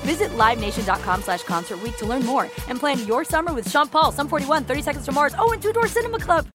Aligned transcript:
Visit 0.00 0.30
LiveNation.com 0.30 1.22
slash 1.22 1.42
Concert 1.42 1.78
to 1.98 2.06
learn 2.06 2.24
more 2.24 2.44
and 2.68 2.78
plan 2.78 3.06
your 3.06 3.24
summer 3.24 3.52
with 3.52 3.70
Sean 3.70 3.88
Paul, 3.88 4.12
Sum 4.12 4.28
41, 4.28 4.64
30 4.64 4.82
Seconds 4.82 5.04
to 5.06 5.12
Mars, 5.12 5.34
oh, 5.38 5.52
and 5.52 5.62
Two 5.62 5.72
Door 5.72 5.88
Cinema 5.88 6.18
Club. 6.18 6.46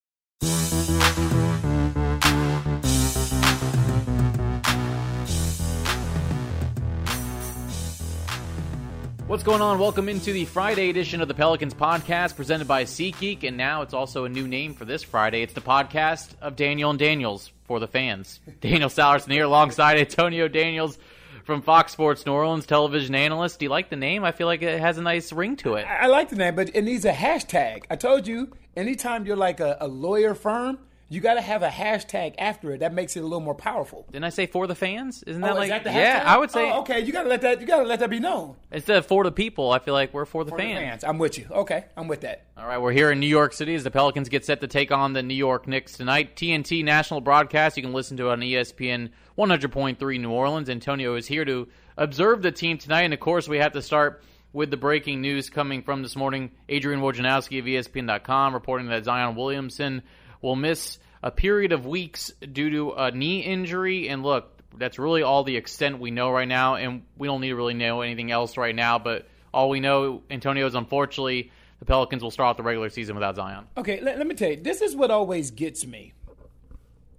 What's 9.27 9.43
going 9.43 9.61
on? 9.61 9.79
Welcome 9.79 10.07
into 10.07 10.31
the 10.31 10.45
Friday 10.45 10.89
edition 10.89 11.19
of 11.19 11.27
the 11.27 11.33
Pelicans 11.33 11.73
podcast 11.73 12.35
presented 12.35 12.67
by 12.67 12.83
SeatGeek, 12.83 13.43
and 13.43 13.57
now 13.57 13.81
it's 13.81 13.93
also 13.93 14.23
a 14.25 14.29
new 14.29 14.47
name 14.47 14.73
for 14.75 14.85
this 14.85 15.03
Friday. 15.03 15.41
It's 15.41 15.53
the 15.53 15.61
podcast 15.61 16.29
of 16.41 16.55
Daniel 16.55 16.91
and 16.91 16.99
Daniels 16.99 17.51
for 17.65 17.79
the 17.79 17.87
fans. 17.87 18.39
Daniel 18.61 18.87
Sallerson 18.87 19.31
here 19.31 19.45
alongside 19.45 19.97
Antonio 19.97 20.47
Daniels 20.47 20.97
from 21.45 21.61
Fox 21.61 21.91
Sports 21.91 22.25
New 22.25 22.33
Orleans, 22.33 22.65
television 22.65 23.13
analyst. 23.13 23.59
Do 23.59 23.65
you 23.65 23.69
like 23.69 23.89
the 23.89 23.95
name? 23.95 24.23
I 24.25 24.31
feel 24.31 24.47
like 24.47 24.63
it 24.63 24.79
has 24.79 24.97
a 24.97 25.01
nice 25.01 25.31
ring 25.31 25.55
to 25.57 25.75
it. 25.75 25.85
I, 25.85 26.05
I 26.05 26.07
like 26.07 26.29
the 26.29 26.35
name, 26.35 26.55
but 26.55 26.75
it 26.75 26.81
needs 26.81 27.05
a 27.05 27.13
hashtag. 27.13 27.83
I 27.89 27.95
told 27.95 28.27
you, 28.27 28.51
anytime 28.75 29.25
you're 29.25 29.35
like 29.37 29.59
a, 29.59 29.77
a 29.79 29.87
lawyer 29.87 30.33
firm, 30.33 30.79
you 31.07 31.21
got 31.21 31.35
to 31.35 31.41
have 31.41 31.61
a 31.61 31.69
hashtag 31.69 32.33
after 32.39 32.71
it. 32.73 32.79
That 32.79 32.93
makes 32.93 33.15
it 33.15 33.19
a 33.19 33.23
little 33.23 33.39
more 33.39 33.53
powerful. 33.55 34.05
Didn't 34.11 34.25
I 34.25 34.29
say 34.29 34.47
for 34.47 34.65
the 34.67 34.73
fans? 34.75 35.21
Isn't 35.23 35.43
Oh, 35.43 35.47
that 35.47 35.53
is 35.53 35.57
like 35.59 35.69
that 35.69 35.83
the 35.83 35.91
yeah? 35.91 36.23
I 36.25 36.37
would 36.37 36.49
say 36.51 36.71
Oh, 36.71 36.79
okay, 36.81 36.99
you 37.01 37.11
got 37.13 37.23
to 37.23 37.29
let 37.29 37.41
that. 37.41 37.61
You 37.61 37.67
got 37.67 37.79
to 37.79 37.85
let 37.85 37.99
that 37.99 38.09
be 38.09 38.19
known. 38.19 38.55
instead 38.71 38.97
of 38.97 39.05
for 39.05 39.23
the 39.23 39.31
people. 39.31 39.71
I 39.71 39.79
feel 39.79 39.93
like 39.93 40.13
we're 40.13 40.25
for 40.25 40.43
the 40.43 40.51
For 40.51 40.57
the 40.57 40.63
fans. 40.63 40.79
fans, 40.79 41.03
I'm 41.03 41.17
with 41.19 41.37
you. 41.37 41.47
Okay, 41.51 41.85
I'm 41.95 42.07
with 42.07 42.21
that. 42.21 42.45
All 42.57 42.65
right, 42.65 42.79
we're 42.79 42.91
here 42.93 43.11
in 43.11 43.19
New 43.19 43.27
York 43.27 43.53
City 43.53 43.75
as 43.75 43.83
the 43.83 43.91
Pelicans 43.91 44.29
get 44.29 44.45
set 44.45 44.61
to 44.61 44.67
take 44.67 44.91
on 44.91 45.13
the 45.13 45.21
New 45.21 45.35
York 45.35 45.67
Knicks 45.67 45.93
tonight. 45.93 46.35
TNT 46.35 46.83
national 46.83 47.21
broadcast. 47.21 47.77
You 47.77 47.83
can 47.83 47.93
listen 47.93 48.17
to 48.17 48.29
it 48.29 48.31
on 48.33 48.39
ESPN 48.39 49.09
100.3 49.37 50.19
New 50.19 50.31
Orleans. 50.31 50.69
Antonio 50.69 51.15
is 51.15 51.27
here 51.27 51.45
to 51.45 51.67
observe 51.97 52.41
the 52.41 52.51
team 52.51 52.77
tonight, 52.77 53.03
and 53.03 53.13
of 53.13 53.19
course, 53.19 53.47
we 53.47 53.57
have 53.57 53.73
to 53.73 53.81
start 53.81 54.23
with 54.53 54.71
the 54.71 54.77
breaking 54.77 55.21
news 55.21 55.49
coming 55.49 55.81
from 55.83 56.01
this 56.01 56.15
morning. 56.15 56.49
Adrian 56.69 57.01
Wojnarowski 57.01 57.59
of 57.59 57.65
ESPN.com 57.65 58.53
reporting 58.53 58.87
that 58.87 59.03
Zion 59.03 59.35
Williamson 59.35 60.01
will 60.45 60.55
miss 60.55 60.99
a 61.23 61.31
period 61.31 61.71
of 61.71 61.85
weeks 61.85 62.31
due 62.39 62.69
to 62.69 62.91
a 62.91 63.11
knee 63.11 63.41
injury. 63.41 64.07
And 64.07 64.23
look, 64.23 64.61
that's 64.77 64.99
really 64.99 65.23
all 65.23 65.43
the 65.43 65.57
extent 65.57 65.99
we 65.99 66.11
know 66.11 66.29
right 66.29 66.47
now, 66.47 66.75
and 66.75 67.01
we 67.17 67.27
don't 67.27 67.41
need 67.41 67.49
to 67.49 67.55
really 67.55 67.73
know 67.73 68.01
anything 68.01 68.31
else 68.31 68.55
right 68.55 68.75
now. 68.75 68.99
But 68.99 69.27
all 69.53 69.69
we 69.69 69.79
know, 69.79 70.21
Antonio, 70.29 70.67
is 70.67 70.75
unfortunately 70.75 71.51
the 71.79 71.85
Pelicans 71.85 72.21
will 72.21 72.31
start 72.31 72.51
off 72.51 72.57
the 72.57 72.63
regular 72.63 72.89
season 72.89 73.15
without 73.15 73.35
Zion. 73.35 73.65
Okay, 73.75 73.99
let, 74.01 74.17
let 74.19 74.27
me 74.27 74.35
tell 74.35 74.51
you. 74.51 74.57
This 74.57 74.81
is 74.81 74.95
what 74.95 75.11
always 75.11 75.51
gets 75.51 75.85
me 75.85 76.13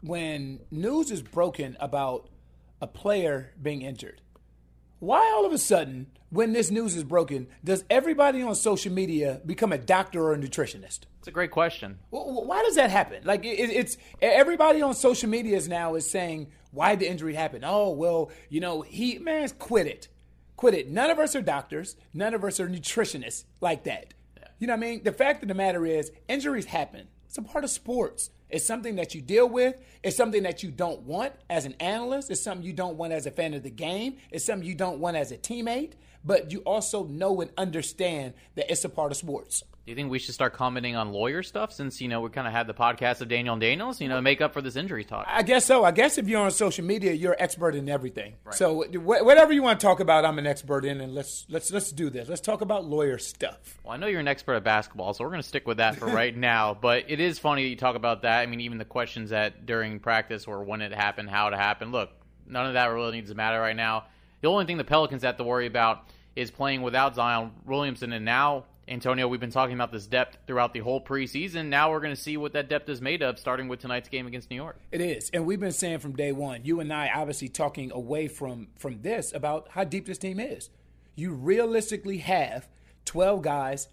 when 0.02 0.60
news 0.70 1.10
is 1.10 1.20
broken 1.20 1.76
about 1.80 2.28
a 2.80 2.86
player 2.86 3.52
being 3.60 3.82
injured. 3.82 4.22
Why 4.98 5.32
all 5.34 5.44
of 5.44 5.52
a 5.52 5.58
sudden, 5.58 6.06
when 6.30 6.52
this 6.52 6.70
news 6.70 6.96
is 6.96 7.04
broken, 7.04 7.48
does 7.62 7.84
everybody 7.90 8.42
on 8.42 8.54
social 8.54 8.92
media 8.92 9.40
become 9.44 9.72
a 9.72 9.78
doctor 9.78 10.22
or 10.22 10.32
a 10.34 10.38
nutritionist? 10.38 11.00
It's 11.18 11.28
a 11.28 11.32
great 11.32 11.50
question. 11.50 11.98
Wh- 12.10 12.24
wh- 12.24 12.46
Why 12.46 12.62
does 12.62 12.76
that 12.76 12.90
happen? 12.90 13.22
Like 13.24 13.42
it's 13.44 13.96
everybody 14.22 14.80
on 14.82 14.94
social 14.94 15.28
media 15.28 15.56
is 15.56 15.68
now 15.68 15.94
is 15.94 16.10
saying 16.10 16.48
why 16.70 16.96
the 16.96 17.08
injury 17.08 17.34
happened. 17.34 17.64
Oh 17.66 17.90
well, 17.90 18.30
you 18.48 18.60
know 18.60 18.80
he 18.82 19.18
man 19.18 19.48
quit 19.58 19.86
it, 19.86 20.08
quit 20.56 20.74
it. 20.74 20.88
None 20.90 21.10
of 21.10 21.18
us 21.18 21.36
are 21.36 21.42
doctors. 21.42 21.96
None 22.14 22.32
of 22.34 22.42
us 22.44 22.58
are 22.58 22.68
nutritionists 22.68 23.44
like 23.60 23.84
that. 23.84 24.14
You 24.58 24.66
know 24.66 24.72
what 24.72 24.78
I 24.84 24.88
mean? 24.88 25.02
The 25.04 25.12
fact 25.12 25.42
of 25.42 25.48
the 25.48 25.54
matter 25.54 25.84
is 25.84 26.10
injuries 26.28 26.64
happen. 26.66 27.08
It's 27.26 27.36
a 27.36 27.42
part 27.42 27.64
of 27.64 27.70
sports. 27.70 28.30
It's 28.48 28.64
something 28.64 28.96
that 28.96 29.14
you 29.14 29.20
deal 29.20 29.48
with. 29.48 29.76
It's 30.02 30.16
something 30.16 30.44
that 30.44 30.62
you 30.62 30.70
don't 30.70 31.02
want 31.02 31.32
as 31.50 31.64
an 31.64 31.74
analyst. 31.80 32.30
It's 32.30 32.42
something 32.42 32.66
you 32.66 32.72
don't 32.72 32.96
want 32.96 33.12
as 33.12 33.26
a 33.26 33.30
fan 33.30 33.54
of 33.54 33.62
the 33.62 33.70
game. 33.70 34.16
It's 34.30 34.44
something 34.44 34.66
you 34.66 34.74
don't 34.74 35.00
want 35.00 35.16
as 35.16 35.32
a 35.32 35.36
teammate. 35.36 35.92
But 36.24 36.52
you 36.52 36.60
also 36.60 37.04
know 37.04 37.40
and 37.40 37.50
understand 37.56 38.34
that 38.54 38.70
it's 38.70 38.84
a 38.84 38.88
part 38.88 39.12
of 39.12 39.16
sports. 39.16 39.62
Do 39.86 39.92
you 39.92 39.96
think 39.96 40.10
we 40.10 40.18
should 40.18 40.34
start 40.34 40.52
commenting 40.52 40.96
on 40.96 41.12
lawyer 41.12 41.44
stuff 41.44 41.72
since 41.72 42.00
you 42.00 42.08
know 42.08 42.20
we 42.20 42.28
kind 42.30 42.48
of 42.48 42.52
had 42.52 42.66
the 42.66 42.74
podcast 42.74 43.20
of 43.20 43.28
Daniel 43.28 43.52
and 43.52 43.60
Daniels, 43.60 44.00
you 44.00 44.08
know, 44.08 44.20
make 44.20 44.40
up 44.40 44.52
for 44.52 44.60
this 44.60 44.74
injury 44.74 45.04
talk? 45.04 45.24
I 45.28 45.44
guess 45.44 45.64
so. 45.64 45.84
I 45.84 45.92
guess 45.92 46.18
if 46.18 46.26
you're 46.26 46.40
on 46.40 46.50
social 46.50 46.84
media, 46.84 47.12
you're 47.12 47.34
an 47.34 47.40
expert 47.40 47.76
in 47.76 47.88
everything. 47.88 48.34
So 48.50 48.82
wh- 48.82 49.24
whatever 49.24 49.52
you 49.52 49.62
want 49.62 49.78
to 49.78 49.86
talk 49.86 50.00
about, 50.00 50.24
I'm 50.24 50.40
an 50.40 50.46
expert 50.48 50.84
in, 50.84 51.00
and 51.00 51.14
let's 51.14 51.46
let's 51.48 51.70
let's 51.70 51.92
do 51.92 52.10
this. 52.10 52.28
Let's 52.28 52.40
talk 52.40 52.62
about 52.62 52.84
lawyer 52.84 53.16
stuff. 53.16 53.78
Well, 53.84 53.92
I 53.92 53.96
know 53.96 54.08
you're 54.08 54.18
an 54.18 54.26
expert 54.26 54.54
at 54.54 54.64
basketball, 54.64 55.14
so 55.14 55.22
we're 55.22 55.30
going 55.30 55.42
to 55.42 55.46
stick 55.46 55.68
with 55.68 55.76
that 55.76 55.94
for 55.94 56.06
right 56.06 56.36
now. 56.52 56.74
But 56.74 57.04
it 57.06 57.20
is 57.20 57.38
funny 57.38 57.62
that 57.62 57.68
you 57.68 57.76
talk 57.76 57.94
about 57.94 58.22
that. 58.22 58.40
I 58.40 58.46
mean, 58.46 58.62
even 58.62 58.78
the 58.78 58.84
questions 58.84 59.30
that 59.30 59.66
during 59.66 60.00
practice 60.00 60.48
or 60.48 60.64
when 60.64 60.82
it 60.82 60.92
happened, 60.92 61.30
how 61.30 61.46
it 61.46 61.54
happened. 61.54 61.92
Look, 61.92 62.10
none 62.44 62.66
of 62.66 62.72
that 62.72 62.86
really 62.86 63.12
needs 63.12 63.30
to 63.30 63.36
matter 63.36 63.60
right 63.60 63.76
now. 63.76 64.06
The 64.40 64.48
only 64.48 64.64
thing 64.64 64.78
the 64.78 64.84
Pelicans 64.84 65.22
have 65.22 65.36
to 65.36 65.44
worry 65.44 65.66
about 65.66 66.08
is 66.34 66.50
playing 66.50 66.82
without 66.82 67.14
Zion 67.14 67.52
Williamson, 67.64 68.12
and 68.12 68.24
now. 68.24 68.64
Antonio, 68.88 69.26
we've 69.26 69.40
been 69.40 69.50
talking 69.50 69.74
about 69.74 69.90
this 69.90 70.06
depth 70.06 70.38
throughout 70.46 70.72
the 70.72 70.78
whole 70.78 71.00
preseason. 71.00 71.66
Now 71.66 71.90
we're 71.90 72.00
going 72.00 72.14
to 72.14 72.20
see 72.20 72.36
what 72.36 72.52
that 72.52 72.68
depth 72.68 72.88
is 72.88 73.00
made 73.00 73.20
of, 73.20 73.36
starting 73.38 73.66
with 73.66 73.80
tonight's 73.80 74.08
game 74.08 74.28
against 74.28 74.48
New 74.48 74.56
York. 74.56 74.78
It 74.92 75.00
is, 75.00 75.28
and 75.30 75.44
we've 75.44 75.58
been 75.58 75.72
saying 75.72 75.98
from 75.98 76.14
day 76.14 76.30
one. 76.30 76.60
You 76.62 76.78
and 76.78 76.92
I, 76.92 77.10
obviously, 77.12 77.48
talking 77.48 77.90
away 77.90 78.28
from 78.28 78.68
from 78.76 79.02
this 79.02 79.32
about 79.32 79.68
how 79.70 79.82
deep 79.82 80.06
this 80.06 80.18
team 80.18 80.38
is. 80.38 80.70
You 81.16 81.32
realistically 81.32 82.18
have 82.18 82.68
12 83.06 83.42
guys 83.42 83.88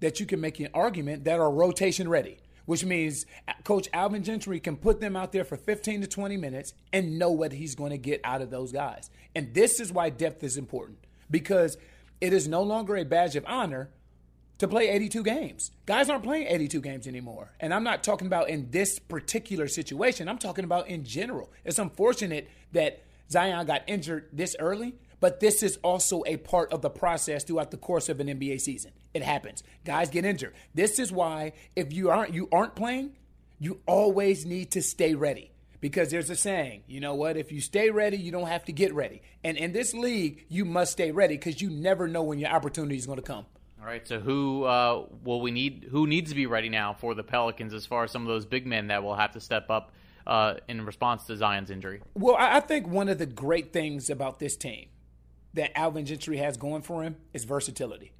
that 0.00 0.20
you 0.20 0.26
can 0.26 0.40
make 0.40 0.60
an 0.60 0.68
argument 0.74 1.24
that 1.24 1.40
are 1.40 1.50
rotation 1.50 2.08
ready, 2.08 2.36
which 2.66 2.84
means 2.84 3.24
Coach 3.62 3.88
Alvin 3.94 4.22
Gentry 4.22 4.60
can 4.60 4.76
put 4.76 5.00
them 5.00 5.16
out 5.16 5.32
there 5.32 5.44
for 5.44 5.56
15 5.56 6.02
to 6.02 6.06
20 6.06 6.36
minutes 6.36 6.74
and 6.92 7.18
know 7.18 7.30
what 7.30 7.52
he's 7.52 7.74
going 7.74 7.92
to 7.92 7.98
get 7.98 8.20
out 8.24 8.42
of 8.42 8.50
those 8.50 8.72
guys. 8.72 9.08
And 9.34 9.54
this 9.54 9.80
is 9.80 9.90
why 9.90 10.10
depth 10.10 10.44
is 10.44 10.58
important 10.58 10.98
because 11.30 11.78
it 12.20 12.34
is 12.34 12.46
no 12.46 12.62
longer 12.62 12.96
a 12.96 13.04
badge 13.04 13.36
of 13.36 13.44
honor 13.46 13.88
to 14.58 14.68
play 14.68 14.88
82 14.88 15.22
games. 15.22 15.70
Guys 15.86 16.08
aren't 16.08 16.24
playing 16.24 16.46
82 16.46 16.80
games 16.80 17.06
anymore. 17.06 17.52
And 17.60 17.74
I'm 17.74 17.84
not 17.84 18.04
talking 18.04 18.26
about 18.26 18.48
in 18.48 18.70
this 18.70 18.98
particular 18.98 19.68
situation, 19.68 20.28
I'm 20.28 20.38
talking 20.38 20.64
about 20.64 20.88
in 20.88 21.04
general. 21.04 21.52
It's 21.64 21.78
unfortunate 21.78 22.48
that 22.72 23.02
Zion 23.30 23.66
got 23.66 23.82
injured 23.86 24.28
this 24.32 24.54
early, 24.58 24.94
but 25.20 25.40
this 25.40 25.62
is 25.62 25.78
also 25.82 26.22
a 26.26 26.36
part 26.36 26.72
of 26.72 26.82
the 26.82 26.90
process 26.90 27.44
throughout 27.44 27.70
the 27.70 27.76
course 27.76 28.08
of 28.08 28.20
an 28.20 28.28
NBA 28.28 28.60
season. 28.60 28.92
It 29.12 29.22
happens. 29.22 29.62
Guys 29.84 30.10
get 30.10 30.24
injured. 30.24 30.54
This 30.74 30.98
is 30.98 31.10
why 31.10 31.52
if 31.74 31.92
you 31.92 32.10
aren't 32.10 32.34
you 32.34 32.48
aren't 32.52 32.74
playing, 32.74 33.16
you 33.58 33.80
always 33.86 34.44
need 34.44 34.72
to 34.72 34.82
stay 34.82 35.14
ready. 35.14 35.50
Because 35.80 36.10
there's 36.10 36.30
a 36.30 36.36
saying, 36.36 36.82
you 36.86 36.98
know 37.00 37.14
what? 37.14 37.36
If 37.36 37.52
you 37.52 37.60
stay 37.60 37.90
ready, 37.90 38.16
you 38.16 38.32
don't 38.32 38.48
have 38.48 38.64
to 38.64 38.72
get 38.72 38.94
ready. 38.94 39.20
And 39.42 39.58
in 39.58 39.72
this 39.72 39.92
league, 39.92 40.46
you 40.48 40.64
must 40.64 40.92
stay 40.92 41.10
ready 41.10 41.36
because 41.36 41.60
you 41.60 41.68
never 41.68 42.08
know 42.08 42.22
when 42.22 42.38
your 42.38 42.48
opportunity 42.48 42.96
is 42.96 43.04
going 43.04 43.18
to 43.18 43.22
come. 43.22 43.44
All 43.84 43.90
right, 43.90 44.08
so 44.08 44.18
who 44.18 44.64
uh, 44.64 45.04
will 45.24 45.42
we 45.42 45.50
need? 45.50 45.88
Who 45.90 46.06
needs 46.06 46.30
to 46.30 46.34
be 46.34 46.46
ready 46.46 46.70
now 46.70 46.94
for 46.94 47.14
the 47.14 47.22
Pelicans 47.22 47.74
as 47.74 47.84
far 47.84 48.04
as 48.04 48.10
some 48.10 48.22
of 48.22 48.28
those 48.28 48.46
big 48.46 48.66
men 48.66 48.86
that 48.86 49.02
will 49.02 49.14
have 49.14 49.32
to 49.32 49.40
step 49.40 49.68
up 49.68 49.92
uh, 50.26 50.54
in 50.68 50.86
response 50.86 51.24
to 51.24 51.36
Zion's 51.36 51.70
injury? 51.70 52.00
Well, 52.14 52.34
I 52.38 52.60
think 52.60 52.88
one 52.88 53.10
of 53.10 53.18
the 53.18 53.26
great 53.26 53.74
things 53.74 54.08
about 54.08 54.38
this 54.38 54.56
team 54.56 54.88
that 55.52 55.78
Alvin 55.78 56.06
Gentry 56.06 56.38
has 56.38 56.56
going 56.56 56.80
for 56.80 57.02
him 57.02 57.16
is 57.34 57.44
versatility. 57.44 58.14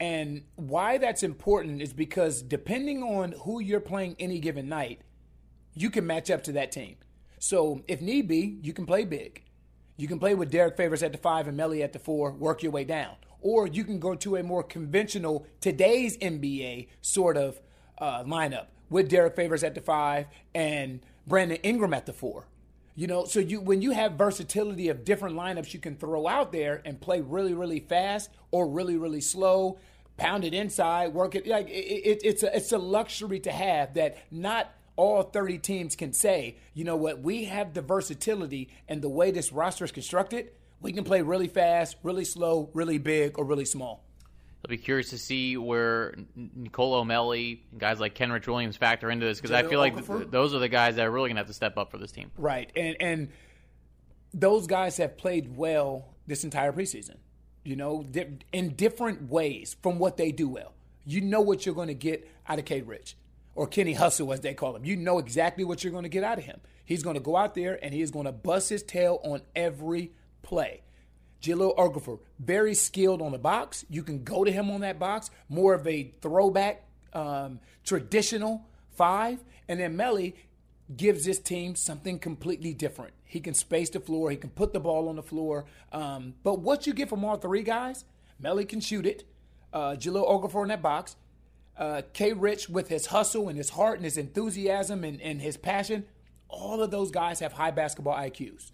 And 0.00 0.44
why 0.54 0.96
that's 0.96 1.22
important 1.22 1.82
is 1.82 1.92
because 1.92 2.40
depending 2.40 3.02
on 3.02 3.32
who 3.44 3.60
you're 3.60 3.80
playing 3.80 4.16
any 4.18 4.38
given 4.38 4.66
night, 4.66 5.02
you 5.74 5.90
can 5.90 6.06
match 6.06 6.30
up 6.30 6.42
to 6.44 6.52
that 6.52 6.72
team. 6.72 6.96
So 7.38 7.82
if 7.86 8.00
need 8.00 8.28
be, 8.28 8.60
you 8.62 8.72
can 8.72 8.86
play 8.86 9.04
big. 9.04 9.42
You 9.98 10.08
can 10.08 10.18
play 10.18 10.34
with 10.34 10.50
Derrick 10.50 10.78
Favors 10.78 11.02
at 11.02 11.12
the 11.12 11.18
five 11.18 11.48
and 11.48 11.58
Melli 11.58 11.84
at 11.84 11.92
the 11.92 11.98
four, 11.98 12.32
work 12.32 12.62
your 12.62 12.72
way 12.72 12.84
down. 12.84 13.16
Or 13.46 13.68
you 13.68 13.84
can 13.84 14.00
go 14.00 14.16
to 14.16 14.34
a 14.34 14.42
more 14.42 14.64
conventional, 14.64 15.46
today's 15.60 16.18
NBA 16.18 16.88
sort 17.00 17.36
of 17.36 17.60
uh, 17.96 18.24
lineup 18.24 18.66
with 18.90 19.08
Derrick 19.08 19.36
Favors 19.36 19.62
at 19.62 19.76
the 19.76 19.80
five 19.80 20.26
and 20.52 20.98
Brandon 21.28 21.58
Ingram 21.62 21.94
at 21.94 22.06
the 22.06 22.12
four. 22.12 22.48
You 22.96 23.06
know, 23.06 23.24
so 23.24 23.38
you 23.38 23.60
when 23.60 23.82
you 23.82 23.92
have 23.92 24.14
versatility 24.14 24.88
of 24.88 25.04
different 25.04 25.36
lineups 25.36 25.72
you 25.72 25.78
can 25.78 25.94
throw 25.94 26.26
out 26.26 26.50
there 26.50 26.82
and 26.84 27.00
play 27.00 27.20
really, 27.20 27.54
really 27.54 27.78
fast 27.78 28.30
or 28.50 28.66
really, 28.66 28.96
really 28.96 29.20
slow, 29.20 29.78
pound 30.16 30.44
it 30.44 30.52
inside, 30.52 31.14
work 31.14 31.36
it 31.36 31.46
like 31.46 31.68
it, 31.68 31.72
it, 31.72 32.20
it's 32.24 32.42
a 32.42 32.56
it's 32.56 32.72
a 32.72 32.78
luxury 32.78 33.38
to 33.38 33.52
have 33.52 33.94
that 33.94 34.18
not 34.32 34.74
all 34.96 35.22
30 35.22 35.58
teams 35.58 35.94
can 35.94 36.12
say, 36.12 36.56
you 36.74 36.82
know 36.82 36.96
what, 36.96 37.20
we 37.20 37.44
have 37.44 37.74
the 37.74 37.82
versatility 37.82 38.70
and 38.88 39.02
the 39.02 39.08
way 39.08 39.30
this 39.30 39.52
roster 39.52 39.84
is 39.84 39.92
constructed, 39.92 40.50
we 40.80 40.92
can 40.92 41.04
play 41.04 41.22
really 41.22 41.48
fast, 41.48 41.96
really 42.02 42.24
slow, 42.24 42.70
really 42.74 42.98
big, 42.98 43.38
or 43.38 43.44
really 43.44 43.64
small. 43.64 44.04
I'll 44.64 44.70
be 44.70 44.78
curious 44.78 45.10
to 45.10 45.18
see 45.18 45.56
where 45.56 46.14
Nicolo 46.34 47.04
Melli 47.04 47.60
and 47.70 47.80
guys 47.80 48.00
like 48.00 48.16
Kenrich 48.16 48.48
Williams 48.48 48.76
factor 48.76 49.10
into 49.10 49.24
this 49.24 49.40
because 49.40 49.52
I 49.52 49.62
feel 49.62 49.78
like 49.78 49.94
th- 50.04 50.28
those 50.30 50.54
are 50.54 50.58
the 50.58 50.68
guys 50.68 50.96
that 50.96 51.06
are 51.06 51.10
really 51.10 51.28
going 51.28 51.36
to 51.36 51.40
have 51.40 51.46
to 51.46 51.54
step 51.54 51.78
up 51.78 51.92
for 51.92 51.98
this 51.98 52.10
team. 52.10 52.32
Right, 52.36 52.70
and 52.74 52.96
and 52.98 53.28
those 54.34 54.66
guys 54.66 54.96
have 54.96 55.16
played 55.16 55.56
well 55.56 56.14
this 56.26 56.42
entire 56.42 56.72
preseason. 56.72 57.16
You 57.62 57.76
know, 57.76 58.04
in 58.52 58.74
different 58.74 59.28
ways 59.28 59.76
from 59.82 59.98
what 59.98 60.16
they 60.16 60.32
do 60.32 60.48
well. 60.48 60.72
You 61.04 61.20
know 61.20 61.40
what 61.40 61.64
you're 61.64 61.74
going 61.74 61.88
to 61.88 61.94
get 61.94 62.28
out 62.48 62.58
of 62.58 62.64
K. 62.64 62.80
Rich 62.80 63.16
or 63.54 63.66
Kenny 63.66 63.94
Hustle, 63.94 64.32
as 64.32 64.40
they 64.40 64.54
call 64.54 64.76
him. 64.76 64.84
You 64.84 64.96
know 64.96 65.18
exactly 65.18 65.64
what 65.64 65.82
you're 65.82 65.92
going 65.92 66.04
to 66.04 66.08
get 66.08 66.22
out 66.22 66.38
of 66.38 66.44
him. 66.44 66.60
He's 66.84 67.02
going 67.02 67.14
to 67.14 67.20
go 67.20 67.36
out 67.36 67.54
there 67.54 67.78
and 67.82 67.92
he 67.92 68.02
is 68.02 68.10
going 68.10 68.26
to 68.26 68.32
bust 68.32 68.68
his 68.68 68.82
tail 68.82 69.20
on 69.24 69.42
every 69.56 70.12
play. 70.46 70.80
Jahlil 71.42 71.76
Okafor, 71.76 72.20
very 72.38 72.74
skilled 72.74 73.20
on 73.20 73.32
the 73.32 73.38
box. 73.38 73.84
You 73.90 74.02
can 74.02 74.24
go 74.24 74.44
to 74.44 74.50
him 74.50 74.70
on 74.70 74.80
that 74.80 74.98
box, 74.98 75.30
more 75.48 75.74
of 75.74 75.86
a 75.86 76.14
throwback, 76.22 76.84
um, 77.12 77.60
traditional 77.84 78.64
five. 78.92 79.44
And 79.68 79.80
then 79.80 79.96
Melli 79.96 80.34
gives 80.96 81.24
this 81.24 81.38
team 81.38 81.74
something 81.74 82.18
completely 82.18 82.72
different. 82.72 83.12
He 83.24 83.40
can 83.40 83.54
space 83.54 83.90
the 83.90 84.00
floor, 84.00 84.30
he 84.30 84.36
can 84.36 84.50
put 84.50 84.72
the 84.72 84.80
ball 84.80 85.08
on 85.08 85.16
the 85.16 85.22
floor. 85.22 85.66
Um, 85.92 86.34
but 86.42 86.60
what 86.60 86.86
you 86.86 86.94
get 86.94 87.08
from 87.08 87.24
all 87.24 87.36
three 87.36 87.62
guys, 87.62 88.04
Melli 88.42 88.68
can 88.68 88.80
shoot 88.80 89.04
it. 89.04 89.24
Uh, 89.72 89.96
Jahlil 89.96 90.26
Okafor 90.26 90.62
in 90.62 90.68
that 90.68 90.82
box. 90.82 91.16
Uh, 91.76 92.00
K. 92.14 92.32
Rich 92.32 92.70
with 92.70 92.88
his 92.88 93.06
hustle 93.06 93.48
and 93.48 93.58
his 93.58 93.70
heart 93.70 93.96
and 93.96 94.04
his 94.04 94.16
enthusiasm 94.16 95.04
and, 95.04 95.20
and 95.20 95.42
his 95.42 95.58
passion. 95.58 96.06
All 96.48 96.82
of 96.82 96.90
those 96.90 97.10
guys 97.10 97.40
have 97.40 97.52
high 97.52 97.72
basketball 97.72 98.16
IQs. 98.16 98.70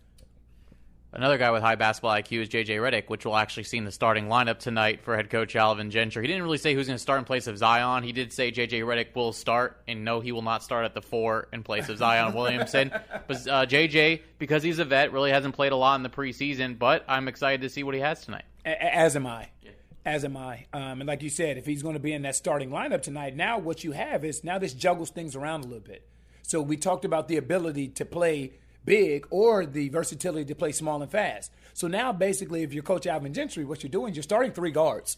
Another 1.15 1.37
guy 1.37 1.51
with 1.51 1.63
high 1.63 1.75
basketball 1.75 2.13
IQ 2.13 2.41
is 2.41 2.49
JJ 2.49 2.79
Redick, 2.79 3.11
which 3.11 3.27
we'll 3.27 3.37
actually 3.37 3.65
see 3.65 3.77
in 3.77 3.85
the 3.85 3.93
starting 3.93 4.29
lineup 4.29 4.59
tonight 4.59 5.03
for 5.03 5.15
head 5.15 5.29
coach 5.29 5.55
Alvin 5.55 5.91
Gentry. 5.91 6.23
He 6.23 6.27
didn't 6.27 6.43
really 6.43 6.57
say 6.57 6.73
who's 6.73 6.87
going 6.87 6.97
to 6.97 7.03
start 7.03 7.19
in 7.19 7.27
place 7.27 7.47
of 7.47 7.59
Zion. 7.59 8.03
He 8.03 8.13
did 8.13 8.33
say 8.33 8.51
JJ 8.51 8.81
Redick 8.81 9.15
will 9.15 9.35
start, 9.35 9.83
and 9.87 10.07
no, 10.07 10.21
he 10.21 10.33
will 10.33 10.41
not 10.41 10.63
start 10.63 10.87
at 10.87 10.95
the 10.95 11.03
four 11.03 11.49
in 11.53 11.65
place 11.65 11.91
of 11.91 11.99
Zion 11.99 12.33
Williamson. 12.35 12.91
But 13.27 13.37
uh, 13.47 13.67
JJ, 13.67 14.23
because 14.39 14.63
he's 14.63 14.79
a 14.79 14.87
vet, 14.87 15.13
really 15.13 15.31
hasn't 15.31 15.55
played 15.55 15.73
a 15.73 15.77
lot 15.77 15.97
in 15.97 16.03
the 16.03 16.09
preseason, 16.09 16.79
but 16.79 17.05
I'm 17.07 17.29
excited 17.29 17.61
to 17.61 17.69
see 17.69 17.83
what 17.83 17.95
he 17.95 18.01
has 18.01 18.25
tonight. 18.25 18.45
As 18.65 19.15
am 19.15 19.27
I. 19.27 19.51
As 20.07 20.25
am 20.25 20.39
I. 20.39 20.65
Um, 20.73 21.03
and 21.03 21.07
like 21.07 21.23
you 21.23 21.31
said, 21.31 21.59
if 21.59 21.67
he's 21.67 21.83
going 21.83 21.95
to 21.95 22.01
be 22.01 22.15
in 22.15 22.23
that 22.23 22.37
starting 22.37 22.71
lineup 22.71 23.03
tonight, 23.03 23.37
now 23.37 23.59
what 23.59 23.85
you 23.85 23.93
have 23.93 24.25
is 24.25 24.45
now 24.45 24.59
this 24.59 24.73
juggles 24.73 25.11
things 25.11 25.37
around 25.37 25.61
a 25.61 25.67
little 25.67 25.81
bit. 25.81 26.09
So 26.41 26.63
we 26.63 26.79
talked 26.79 27.05
about 27.05 27.29
the 27.29 27.37
ability 27.37 27.89
to 27.89 28.05
play 28.07 28.55
big 28.85 29.27
or 29.31 29.67
the 29.67 29.89
versatility 29.89 30.45
to 30.47 30.55
play 30.55 30.73
small 30.73 31.03
and 31.03 31.11
fast. 31.11 31.53
So 31.75 31.89
now, 31.89 32.13
basically, 32.13 32.63
if 32.63 32.73
you're 32.73 32.83
Coach 32.83 33.07
Alvin 33.07 33.33
Gentry, 33.33 33.65
what 33.65 33.83
you're 33.83 33.91
doing, 33.91 34.15
you're 34.15 34.23
starting 34.23 34.53
three 34.53 34.71
guards. 34.71 35.17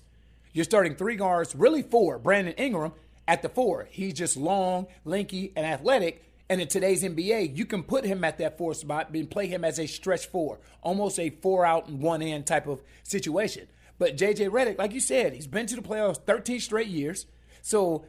You're 0.52 0.64
starting 0.64 0.94
three 0.94 1.16
guards, 1.16 1.54
really 1.54 1.82
four. 1.82 2.18
Brandon 2.18 2.54
Ingram 2.54 2.92
at 3.26 3.42
the 3.42 3.48
four. 3.48 3.88
He's 3.90 4.14
just 4.14 4.36
long, 4.36 4.86
lanky, 5.04 5.52
and 5.56 5.66
athletic. 5.66 6.24
And 6.48 6.60
in 6.60 6.68
today's 6.68 7.02
NBA, 7.02 7.56
you 7.56 7.64
can 7.64 7.82
put 7.82 8.04
him 8.04 8.22
at 8.22 8.38
that 8.38 8.58
four 8.58 8.74
spot 8.74 9.10
and 9.12 9.30
play 9.30 9.46
him 9.46 9.64
as 9.64 9.80
a 9.80 9.86
stretch 9.86 10.26
four, 10.26 10.60
almost 10.82 11.18
a 11.18 11.30
four 11.30 11.64
out 11.64 11.88
and 11.88 12.00
one 12.00 12.22
in 12.22 12.44
type 12.44 12.66
of 12.66 12.82
situation. 13.02 13.66
But 13.98 14.16
JJ 14.16 14.50
Redick, 14.50 14.78
like 14.78 14.92
you 14.92 15.00
said, 15.00 15.32
he's 15.32 15.46
been 15.46 15.66
to 15.66 15.76
the 15.76 15.82
playoffs 15.82 16.22
13 16.24 16.60
straight 16.60 16.88
years. 16.88 17.26
So 17.62 18.04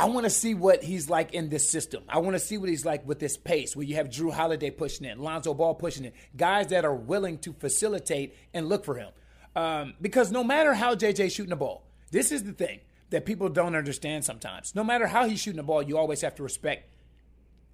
I 0.00 0.04
want 0.04 0.24
to 0.24 0.30
see 0.30 0.54
what 0.54 0.84
he's 0.84 1.10
like 1.10 1.34
in 1.34 1.48
this 1.48 1.68
system. 1.68 2.04
I 2.08 2.18
want 2.18 2.34
to 2.34 2.38
see 2.38 2.56
what 2.56 2.68
he's 2.68 2.84
like 2.84 3.06
with 3.06 3.18
this 3.18 3.36
pace 3.36 3.74
where 3.74 3.84
you 3.84 3.96
have 3.96 4.08
Jrue 4.08 4.32
Holiday 4.32 4.70
pushing 4.70 5.04
it, 5.04 5.18
Lonzo 5.18 5.54
Ball 5.54 5.74
pushing 5.74 6.04
it, 6.04 6.14
guys 6.36 6.68
that 6.68 6.84
are 6.84 6.94
willing 6.94 7.38
to 7.38 7.52
facilitate 7.52 8.36
and 8.54 8.68
look 8.68 8.84
for 8.84 8.94
him. 8.94 9.10
Um, 9.56 9.94
because 10.00 10.30
no 10.30 10.44
matter 10.44 10.72
how 10.72 10.94
JJ's 10.94 11.32
shooting 11.32 11.50
the 11.50 11.56
ball, 11.56 11.84
this 12.12 12.30
is 12.30 12.44
the 12.44 12.52
thing 12.52 12.78
that 13.10 13.26
people 13.26 13.48
don't 13.48 13.74
understand 13.74 14.24
sometimes. 14.24 14.72
No 14.76 14.84
matter 14.84 15.08
how 15.08 15.28
he's 15.28 15.40
shooting 15.40 15.56
the 15.56 15.64
ball, 15.64 15.82
you 15.82 15.98
always 15.98 16.20
have 16.20 16.36
to 16.36 16.44
respect 16.44 16.94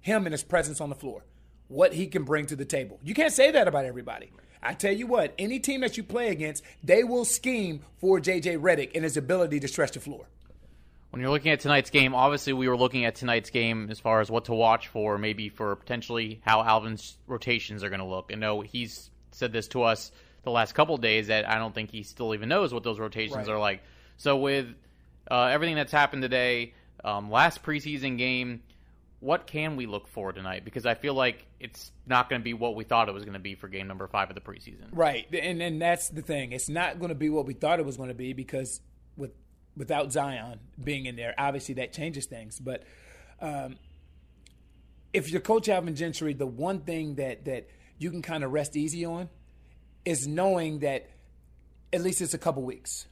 him 0.01 0.25
and 0.25 0.33
his 0.33 0.43
presence 0.43 0.81
on 0.81 0.89
the 0.89 0.95
floor, 0.95 1.25
what 1.67 1.93
he 1.93 2.07
can 2.07 2.23
bring 2.23 2.47
to 2.47 2.55
the 2.55 2.65
table. 2.65 2.99
You 3.03 3.13
can't 3.13 3.33
say 3.33 3.51
that 3.51 3.67
about 3.67 3.85
everybody. 3.85 4.31
I 4.63 4.73
tell 4.73 4.93
you 4.93 5.05
what, 5.05 5.35
any 5.37 5.59
team 5.59 5.81
that 5.81 5.95
you 5.95 6.01
play 6.01 6.29
against, 6.29 6.63
they 6.83 7.03
will 7.03 7.23
scheme 7.23 7.81
for 7.99 8.19
JJ 8.19 8.59
Redick 8.59 8.91
and 8.95 9.03
his 9.03 9.15
ability 9.15 9.59
to 9.59 9.67
stretch 9.67 9.91
the 9.91 9.99
floor 9.99 10.25
when 11.15 11.21
you're 11.21 11.31
looking 11.31 11.53
at 11.53 11.61
tonight's 11.61 11.91
game, 11.91 12.13
obviously 12.13 12.51
we 12.51 12.67
were 12.67 12.75
looking 12.75 13.05
at 13.05 13.15
tonight's 13.15 13.49
game 13.49 13.87
as 13.89 14.01
far 14.01 14.19
as 14.19 14.29
what 14.29 14.43
to 14.45 14.53
watch 14.53 14.89
for, 14.89 15.17
maybe 15.17 15.47
for 15.47 15.73
potentially 15.77 16.41
how 16.43 16.61
Alvin's 16.61 17.15
rotations 17.25 17.85
are 17.85 17.89
going 17.89 18.01
to 18.01 18.05
look. 18.05 18.31
I 18.33 18.35
know 18.35 18.59
he's 18.59 19.09
said 19.31 19.53
this 19.53 19.69
to 19.69 19.83
us 19.83 20.11
the 20.43 20.51
last 20.51 20.75
couple 20.75 20.97
days 20.97 21.27
that 21.27 21.47
I 21.47 21.57
don't 21.57 21.73
think 21.73 21.89
he 21.89 22.03
still 22.03 22.33
even 22.33 22.49
knows 22.49 22.73
what 22.73 22.83
those 22.83 22.99
rotations 22.99 23.47
right. 23.47 23.55
are 23.55 23.57
like. 23.57 23.81
So 24.17 24.35
with 24.35 24.67
uh, 25.31 25.43
everything 25.45 25.75
that's 25.75 25.93
happened 25.93 26.21
today, 26.21 26.73
um, 27.05 27.31
last 27.31 27.63
preseason 27.63 28.17
game, 28.17 28.61
what 29.21 29.47
can 29.47 29.77
we 29.77 29.85
look 29.85 30.09
for 30.09 30.33
tonight? 30.33 30.65
Because 30.65 30.85
I 30.85 30.95
feel 30.95 31.13
like 31.13 31.45
it's 31.61 31.93
not 32.05 32.29
going 32.29 32.41
to 32.41 32.43
be 32.43 32.53
what 32.53 32.75
we 32.75 32.83
thought 32.83 33.07
it 33.07 33.13
was 33.13 33.23
going 33.23 33.35
to 33.35 33.39
be 33.39 33.55
for 33.55 33.69
game 33.69 33.87
number 33.87 34.05
five 34.07 34.27
of 34.27 34.35
the 34.35 34.41
preseason. 34.41 34.89
Right, 34.91 35.33
and 35.33 35.61
and 35.61 35.81
that's 35.81 36.09
the 36.09 36.21
thing. 36.21 36.51
It's 36.51 36.67
not 36.67 36.99
going 36.99 37.07
to 37.07 37.15
be 37.15 37.29
what 37.29 37.45
we 37.45 37.53
thought 37.53 37.79
it 37.79 37.85
was 37.85 37.95
going 37.95 38.09
to 38.09 38.15
be 38.15 38.33
because 38.33 38.81
with 39.15 39.31
without 39.77 40.11
Zion 40.11 40.59
being 40.81 41.05
in 41.05 41.15
there. 41.15 41.33
Obviously, 41.37 41.75
that 41.75 41.93
changes 41.93 42.25
things. 42.25 42.59
But 42.59 42.83
um, 43.41 43.77
if 45.13 45.31
you're 45.31 45.41
Coach 45.41 45.69
Alvin 45.69 45.95
Gentry, 45.95 46.33
the 46.33 46.47
one 46.47 46.81
thing 46.81 47.15
that 47.15 47.45
that 47.45 47.69
you 47.97 48.11
can 48.11 48.21
kind 48.21 48.43
of 48.43 48.51
rest 48.51 48.75
easy 48.75 49.05
on 49.05 49.29
is 50.03 50.27
knowing 50.27 50.79
that 50.79 51.09
at 51.93 52.01
least 52.01 52.21
it's 52.21 52.33
a 52.33 52.37
couple 52.37 52.63
weeks. 52.63 53.07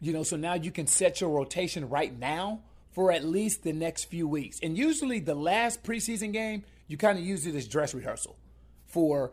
You 0.00 0.12
know, 0.12 0.22
so 0.22 0.36
now 0.36 0.54
you 0.54 0.70
can 0.70 0.86
set 0.86 1.20
your 1.20 1.30
rotation 1.30 1.88
right 1.88 2.16
now 2.16 2.60
for 2.92 3.10
at 3.10 3.24
least 3.24 3.64
the 3.64 3.72
next 3.72 4.04
few 4.04 4.28
weeks. 4.28 4.60
And 4.62 4.78
usually, 4.78 5.20
the 5.20 5.34
last 5.34 5.82
preseason 5.82 6.32
game, 6.32 6.64
you 6.86 6.96
kind 6.96 7.18
of 7.18 7.24
use 7.24 7.46
it 7.46 7.54
as 7.54 7.66
dress 7.66 7.94
rehearsal 7.94 8.38
for 8.86 9.32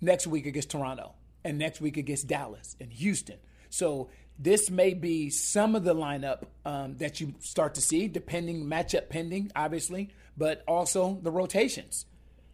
next 0.00 0.26
week 0.26 0.46
against 0.46 0.70
Toronto 0.70 1.12
and 1.44 1.58
next 1.58 1.80
week 1.80 1.96
against 1.96 2.26
Dallas 2.26 2.76
and 2.80 2.92
Houston. 2.92 3.38
So 3.70 4.10
this 4.38 4.70
may 4.70 4.94
be 4.94 5.30
some 5.30 5.74
of 5.74 5.84
the 5.84 5.94
lineup 5.94 6.44
um, 6.64 6.96
that 6.96 7.20
you 7.20 7.34
start 7.40 7.74
to 7.74 7.80
see, 7.80 8.08
depending 8.08 8.64
matchup 8.64 9.08
pending, 9.08 9.52
obviously, 9.54 10.10
but 10.36 10.64
also 10.66 11.18
the 11.22 11.30
rotations. 11.30 12.06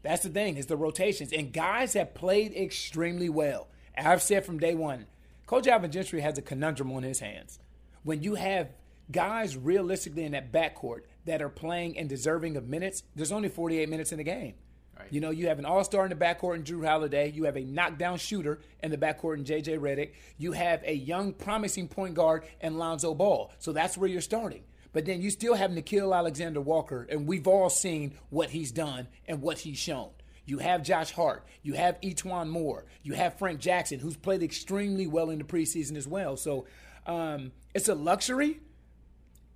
That's 0.02 0.22
the 0.22 0.28
thing 0.28 0.56
is 0.56 0.66
the 0.66 0.76
rotations, 0.76 1.32
and 1.32 1.52
guys 1.52 1.94
have 1.94 2.14
played 2.14 2.54
extremely 2.54 3.28
well. 3.28 3.68
I've 3.96 4.22
said 4.22 4.44
from 4.44 4.58
day 4.58 4.74
one, 4.74 5.06
Coach 5.46 5.66
Alvin 5.66 5.90
Gentry 5.90 6.20
has 6.20 6.38
a 6.38 6.42
conundrum 6.42 6.92
on 6.92 7.02
his 7.02 7.20
hands. 7.20 7.58
When 8.04 8.22
you 8.22 8.34
have 8.36 8.68
guys 9.10 9.56
realistically 9.56 10.24
in 10.24 10.32
that 10.32 10.52
backcourt 10.52 11.00
that 11.24 11.42
are 11.42 11.48
playing 11.48 11.98
and 11.98 12.08
deserving 12.08 12.56
of 12.56 12.68
minutes, 12.68 13.02
there's 13.16 13.32
only 13.32 13.48
48 13.48 13.88
minutes 13.88 14.12
in 14.12 14.18
the 14.18 14.24
game. 14.24 14.54
Right. 14.98 15.06
You 15.10 15.20
know, 15.20 15.30
you 15.30 15.48
have 15.48 15.58
an 15.58 15.64
all 15.64 15.84
star 15.84 16.04
in 16.04 16.10
the 16.10 16.16
backcourt 16.16 16.56
in 16.56 16.64
Jrue 16.64 16.86
Holiday. 16.86 17.30
You 17.30 17.44
have 17.44 17.56
a 17.56 17.64
knockdown 17.64 18.18
shooter 18.18 18.60
in 18.82 18.90
the 18.90 18.96
backcourt 18.96 19.38
in 19.38 19.44
JJ 19.44 19.78
Redick. 19.78 20.12
You 20.38 20.52
have 20.52 20.82
a 20.84 20.94
young, 20.94 21.32
promising 21.32 21.88
point 21.88 22.14
guard 22.14 22.44
in 22.60 22.78
Lonzo 22.78 23.14
Ball. 23.14 23.52
So 23.58 23.72
that's 23.72 23.96
where 23.96 24.08
you're 24.08 24.20
starting. 24.20 24.62
But 24.92 25.04
then 25.04 25.20
you 25.20 25.30
still 25.30 25.54
have 25.54 25.70
Nickeil 25.70 26.16
Alexander 26.16 26.60
Walker, 26.60 27.06
and 27.10 27.26
we've 27.26 27.46
all 27.46 27.70
seen 27.70 28.14
what 28.30 28.50
he's 28.50 28.72
done 28.72 29.06
and 29.26 29.42
what 29.42 29.58
he's 29.58 29.78
shown. 29.78 30.10
You 30.46 30.58
have 30.58 30.82
Josh 30.82 31.12
Hart. 31.12 31.46
You 31.62 31.74
have 31.74 32.00
E'Twaun 32.00 32.48
Moore. 32.48 32.86
You 33.02 33.12
have 33.12 33.38
Frank 33.38 33.60
Jackson, 33.60 34.00
who's 34.00 34.16
played 34.16 34.42
extremely 34.42 35.06
well 35.06 35.28
in 35.28 35.38
the 35.38 35.44
preseason 35.44 35.94
as 35.96 36.08
well. 36.08 36.38
So 36.38 36.66
um, 37.06 37.52
it's 37.74 37.88
a 37.88 37.94
luxury 37.94 38.60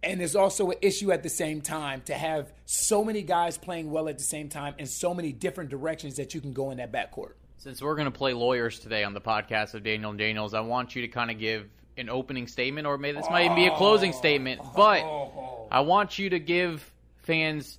and 0.02 0.20
there's 0.20 0.36
also 0.36 0.70
an 0.70 0.78
issue 0.82 1.12
at 1.12 1.22
the 1.22 1.28
same 1.28 1.60
time 1.60 2.02
to 2.06 2.14
have 2.14 2.52
so 2.64 3.04
many 3.04 3.22
guys 3.22 3.56
playing 3.56 3.90
well 3.90 4.08
at 4.08 4.18
the 4.18 4.24
same 4.24 4.48
time 4.48 4.74
and 4.78 4.88
so 4.88 5.14
many 5.14 5.32
different 5.32 5.70
directions 5.70 6.16
that 6.16 6.34
you 6.34 6.40
can 6.40 6.52
go 6.52 6.70
in 6.70 6.78
that 6.78 6.92
backcourt. 6.92 7.32
Since 7.58 7.80
we're 7.80 7.94
going 7.94 8.10
to 8.10 8.18
play 8.18 8.32
lawyers 8.32 8.80
today 8.80 9.04
on 9.04 9.14
the 9.14 9.20
podcast 9.20 9.74
of 9.74 9.84
Daniel 9.84 10.10
and 10.10 10.18
Daniels, 10.18 10.54
I 10.54 10.60
want 10.60 10.96
you 10.96 11.02
to 11.02 11.08
kind 11.08 11.30
of 11.30 11.38
give 11.38 11.68
an 11.96 12.08
opening 12.08 12.48
statement, 12.48 12.86
or 12.86 12.98
maybe 12.98 13.18
this 13.18 13.30
might 13.30 13.44
even 13.44 13.56
be 13.56 13.66
a 13.66 13.76
closing 13.76 14.12
statement, 14.12 14.60
but 14.74 15.02
I 15.70 15.80
want 15.80 16.18
you 16.18 16.30
to 16.30 16.40
give 16.40 16.90
fans 17.18 17.78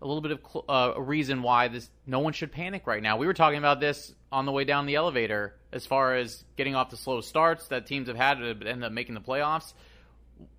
a 0.00 0.06
little 0.06 0.22
bit 0.22 0.32
of 0.32 0.40
cl- 0.40 0.64
uh, 0.68 0.92
a 0.96 1.02
reason 1.02 1.42
why 1.42 1.68
this 1.68 1.90
no 2.06 2.20
one 2.20 2.32
should 2.32 2.52
panic 2.52 2.86
right 2.86 3.02
now. 3.02 3.16
We 3.18 3.26
were 3.26 3.34
talking 3.34 3.58
about 3.58 3.80
this 3.80 4.14
on 4.30 4.46
the 4.46 4.52
way 4.52 4.64
down 4.64 4.86
the 4.86 4.94
elevator 4.94 5.54
as 5.72 5.86
far 5.86 6.16
as 6.16 6.44
getting 6.56 6.74
off 6.74 6.90
the 6.90 6.96
slow 6.96 7.20
starts 7.20 7.68
that 7.68 7.86
teams 7.86 8.08
have 8.08 8.16
had 8.16 8.38
to 8.38 8.66
end 8.66 8.84
up 8.84 8.92
making 8.92 9.14
the 9.14 9.20
playoffs. 9.20 9.74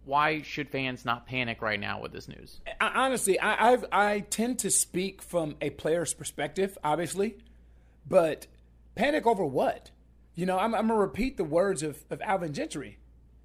Why 0.06 0.42
should 0.42 0.70
fans 0.70 1.06
not 1.06 1.26
panic 1.26 1.62
right 1.62 1.80
now 1.80 2.02
with 2.02 2.12
this 2.12 2.28
news? 2.28 2.60
I, 2.80 2.88
honestly, 3.06 3.40
I 3.40 3.72
I've, 3.72 3.86
I 3.92 4.20
tend 4.20 4.60
to 4.60 4.70
speak 4.70 5.22
from 5.22 5.56
a 5.62 5.70
player's 5.70 6.14
perspective, 6.14 6.78
obviously, 6.84 7.38
but 8.08 8.48
panic 8.96 9.26
over 9.26 9.46
what? 9.46 9.92
You 10.36 10.46
know, 10.46 10.58
I'm, 10.58 10.74
I'm 10.74 10.88
gonna 10.88 11.00
repeat 11.00 11.38
the 11.38 11.44
words 11.44 11.84
of, 11.84 12.04
of 12.10 12.22
Alvin 12.22 12.54
Gentry. 12.54 12.98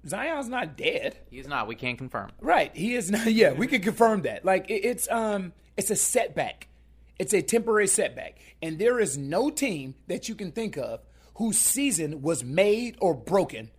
Zion's 0.07 0.47
not 0.47 0.77
dead. 0.77 1.17
He's 1.29 1.47
not. 1.47 1.67
We 1.67 1.75
can't 1.75 1.97
confirm. 1.97 2.31
Right. 2.39 2.75
He 2.75 2.95
is 2.95 3.11
not. 3.11 3.27
Yeah, 3.31 3.53
we 3.53 3.67
can 3.67 3.81
confirm 3.81 4.23
that. 4.23 4.45
Like 4.45 4.69
it, 4.69 4.85
it's 4.85 5.09
um, 5.09 5.53
it's 5.77 5.91
a 5.91 5.95
setback. 5.95 6.67
It's 7.17 7.33
a 7.33 7.41
temporary 7.41 7.87
setback, 7.87 8.39
and 8.61 8.79
there 8.79 8.99
is 8.99 9.17
no 9.17 9.49
team 9.49 9.95
that 10.07 10.29
you 10.29 10.35
can 10.35 10.51
think 10.51 10.77
of 10.77 11.01
whose 11.35 11.57
season 11.57 12.21
was 12.21 12.43
made 12.43 12.95
or 12.99 13.13
broken 13.13 13.71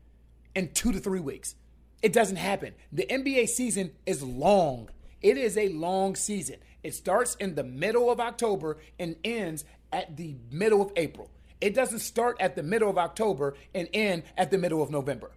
in 0.55 0.69
two 0.73 0.93
to 0.93 0.99
three 0.99 1.21
weeks. 1.21 1.55
It 2.03 2.13
doesn't 2.13 2.37
happen. 2.37 2.75
The 2.93 3.07
NBA 3.07 3.49
season 3.49 3.93
is 4.07 4.23
long. 4.23 4.91
It 5.23 5.37
is 5.37 5.59
a 5.59 5.69
long 5.69 6.17
season. 6.17 6.57
It 6.83 6.95
starts 6.95 7.35
in 7.37 7.55
the 7.55 7.65
middle 7.65 8.11
of 8.11 8.21
October 8.21 8.79
and 8.99 9.17
ends 9.23 9.65
at 9.93 10.17
the 10.17 10.37
middle 10.51 10.81
of 10.81 10.93
April. 10.97 11.31
It 11.61 11.75
doesn't 11.75 11.99
start 11.99 12.39
at 12.41 12.57
the 12.57 12.63
middle 12.63 12.89
of 12.89 12.97
October 12.97 13.55
and 13.75 13.89
end 13.93 14.23
at 14.37 14.51
the 14.51 14.57
middle 14.57 14.83
of 14.83 14.91
November. 14.91 15.31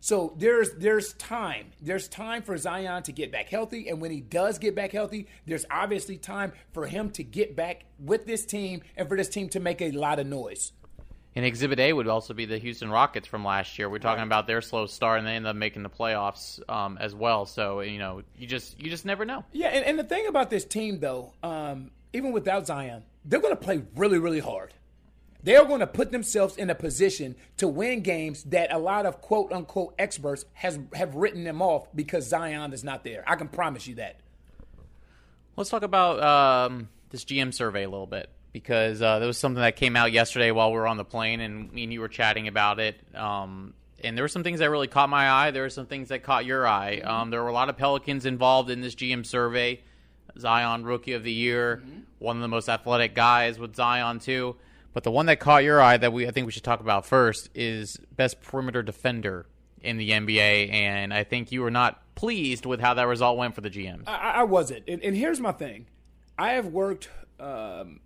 So 0.00 0.34
there's 0.36 0.72
there's 0.74 1.14
time. 1.14 1.72
There's 1.80 2.06
time 2.06 2.42
for 2.42 2.56
Zion 2.58 3.02
to 3.04 3.12
get 3.12 3.32
back 3.32 3.48
healthy, 3.48 3.88
and 3.88 4.00
when 4.00 4.10
he 4.10 4.20
does 4.20 4.58
get 4.58 4.74
back 4.74 4.92
healthy, 4.92 5.26
there's 5.46 5.64
obviously 5.70 6.18
time 6.18 6.52
for 6.72 6.86
him 6.86 7.10
to 7.12 7.24
get 7.24 7.56
back 7.56 7.86
with 7.98 8.26
this 8.26 8.44
team 8.44 8.82
and 8.96 9.08
for 9.08 9.16
this 9.16 9.28
team 9.28 9.48
to 9.48 9.60
make 9.60 9.80
a 9.80 9.90
lot 9.92 10.18
of 10.18 10.26
noise. 10.26 10.72
And 11.36 11.44
Exhibit 11.44 11.78
A 11.78 11.92
would 11.92 12.08
also 12.08 12.32
be 12.32 12.46
the 12.46 12.56
Houston 12.56 12.90
Rockets 12.90 13.28
from 13.28 13.44
last 13.44 13.78
year. 13.78 13.90
We're 13.90 13.98
talking 13.98 14.20
right. 14.20 14.26
about 14.26 14.46
their 14.46 14.62
slow 14.62 14.86
start, 14.86 15.18
and 15.18 15.28
they 15.28 15.32
end 15.32 15.46
up 15.46 15.54
making 15.54 15.82
the 15.82 15.90
playoffs 15.90 16.66
um, 16.66 16.96
as 16.98 17.14
well. 17.14 17.44
So 17.44 17.80
you 17.80 17.98
know, 17.98 18.22
you 18.38 18.46
just 18.46 18.80
you 18.80 18.88
just 18.88 19.04
never 19.04 19.26
know. 19.26 19.44
Yeah, 19.52 19.68
and, 19.68 19.84
and 19.84 19.98
the 19.98 20.04
thing 20.04 20.26
about 20.28 20.48
this 20.48 20.64
team, 20.64 20.98
though, 20.98 21.34
um, 21.42 21.90
even 22.14 22.32
without 22.32 22.66
Zion, 22.66 23.02
they're 23.26 23.40
going 23.40 23.54
to 23.54 23.62
play 23.62 23.82
really, 23.96 24.18
really 24.18 24.40
hard. 24.40 24.72
They 25.42 25.56
are 25.56 25.66
going 25.66 25.80
to 25.80 25.86
put 25.86 26.10
themselves 26.10 26.56
in 26.56 26.70
a 26.70 26.74
position 26.74 27.36
to 27.58 27.68
win 27.68 28.00
games 28.00 28.42
that 28.44 28.72
a 28.72 28.78
lot 28.78 29.04
of 29.04 29.20
quote 29.20 29.52
unquote 29.52 29.94
experts 29.98 30.46
has 30.54 30.78
have 30.94 31.16
written 31.16 31.44
them 31.44 31.60
off 31.60 31.86
because 31.94 32.26
Zion 32.26 32.72
is 32.72 32.82
not 32.82 33.04
there. 33.04 33.22
I 33.26 33.36
can 33.36 33.48
promise 33.48 33.86
you 33.86 33.96
that. 33.96 34.20
Let's 35.54 35.68
talk 35.68 35.82
about 35.82 36.22
um, 36.22 36.88
this 37.10 37.26
GM 37.26 37.52
survey 37.52 37.84
a 37.84 37.90
little 37.90 38.06
bit 38.06 38.30
because 38.56 39.02
uh, 39.02 39.18
there 39.18 39.26
was 39.26 39.36
something 39.36 39.60
that 39.60 39.76
came 39.76 39.96
out 39.96 40.12
yesterday 40.12 40.50
while 40.50 40.72
we 40.72 40.78
were 40.78 40.86
on 40.86 40.96
the 40.96 41.04
plane, 41.04 41.40
and 41.40 41.70
me 41.70 41.82
and 41.82 41.92
you 41.92 42.00
were 42.00 42.08
chatting 42.08 42.48
about 42.48 42.80
it. 42.80 42.98
Um, 43.14 43.74
and 44.02 44.16
there 44.16 44.24
were 44.24 44.28
some 44.28 44.42
things 44.42 44.60
that 44.60 44.70
really 44.70 44.86
caught 44.86 45.10
my 45.10 45.28
eye. 45.30 45.50
There 45.50 45.64
were 45.64 45.68
some 45.68 45.84
things 45.84 46.08
that 46.08 46.22
caught 46.22 46.46
your 46.46 46.66
eye. 46.66 47.00
Mm-hmm. 47.02 47.06
Um, 47.06 47.30
there 47.30 47.42
were 47.42 47.50
a 47.50 47.52
lot 47.52 47.68
of 47.68 47.76
Pelicans 47.76 48.24
involved 48.24 48.70
in 48.70 48.80
this 48.80 48.94
GM 48.94 49.26
survey. 49.26 49.82
Zion, 50.38 50.84
Rookie 50.84 51.12
of 51.12 51.22
the 51.22 51.32
Year, 51.32 51.82
mm-hmm. 51.84 52.00
one 52.18 52.36
of 52.36 52.40
the 52.40 52.48
most 52.48 52.70
athletic 52.70 53.14
guys 53.14 53.58
with 53.58 53.76
Zion 53.76 54.20
too. 54.20 54.56
But 54.94 55.04
the 55.04 55.10
one 55.10 55.26
that 55.26 55.38
caught 55.38 55.62
your 55.62 55.82
eye 55.82 55.98
that 55.98 56.14
we 56.14 56.26
I 56.26 56.30
think 56.30 56.46
we 56.46 56.52
should 56.52 56.64
talk 56.64 56.80
about 56.80 57.04
first 57.04 57.50
is 57.54 57.98
best 58.16 58.40
perimeter 58.40 58.82
defender 58.82 59.44
in 59.82 59.98
the 59.98 60.12
NBA, 60.12 60.72
and 60.72 61.12
I 61.12 61.24
think 61.24 61.52
you 61.52 61.60
were 61.60 61.70
not 61.70 62.00
pleased 62.14 62.64
with 62.64 62.80
how 62.80 62.94
that 62.94 63.06
result 63.06 63.36
went 63.36 63.54
for 63.54 63.60
the 63.60 63.68
GM. 63.68 64.04
I, 64.06 64.36
I 64.36 64.42
wasn't, 64.44 64.84
and, 64.88 65.02
and, 65.02 65.14
here's 65.14 65.40
my 65.40 65.52
thing: 65.52 65.88
I 66.38 66.52
have 66.52 66.64
worked 66.64 67.10
um, 67.38 68.00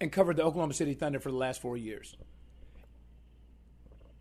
and 0.00 0.10
covered 0.10 0.36
the 0.36 0.44
Oklahoma 0.44 0.74
City 0.74 0.94
Thunder 0.94 1.20
for 1.20 1.30
the 1.30 1.36
last 1.36 1.60
four 1.60 1.76
years. 1.76 2.16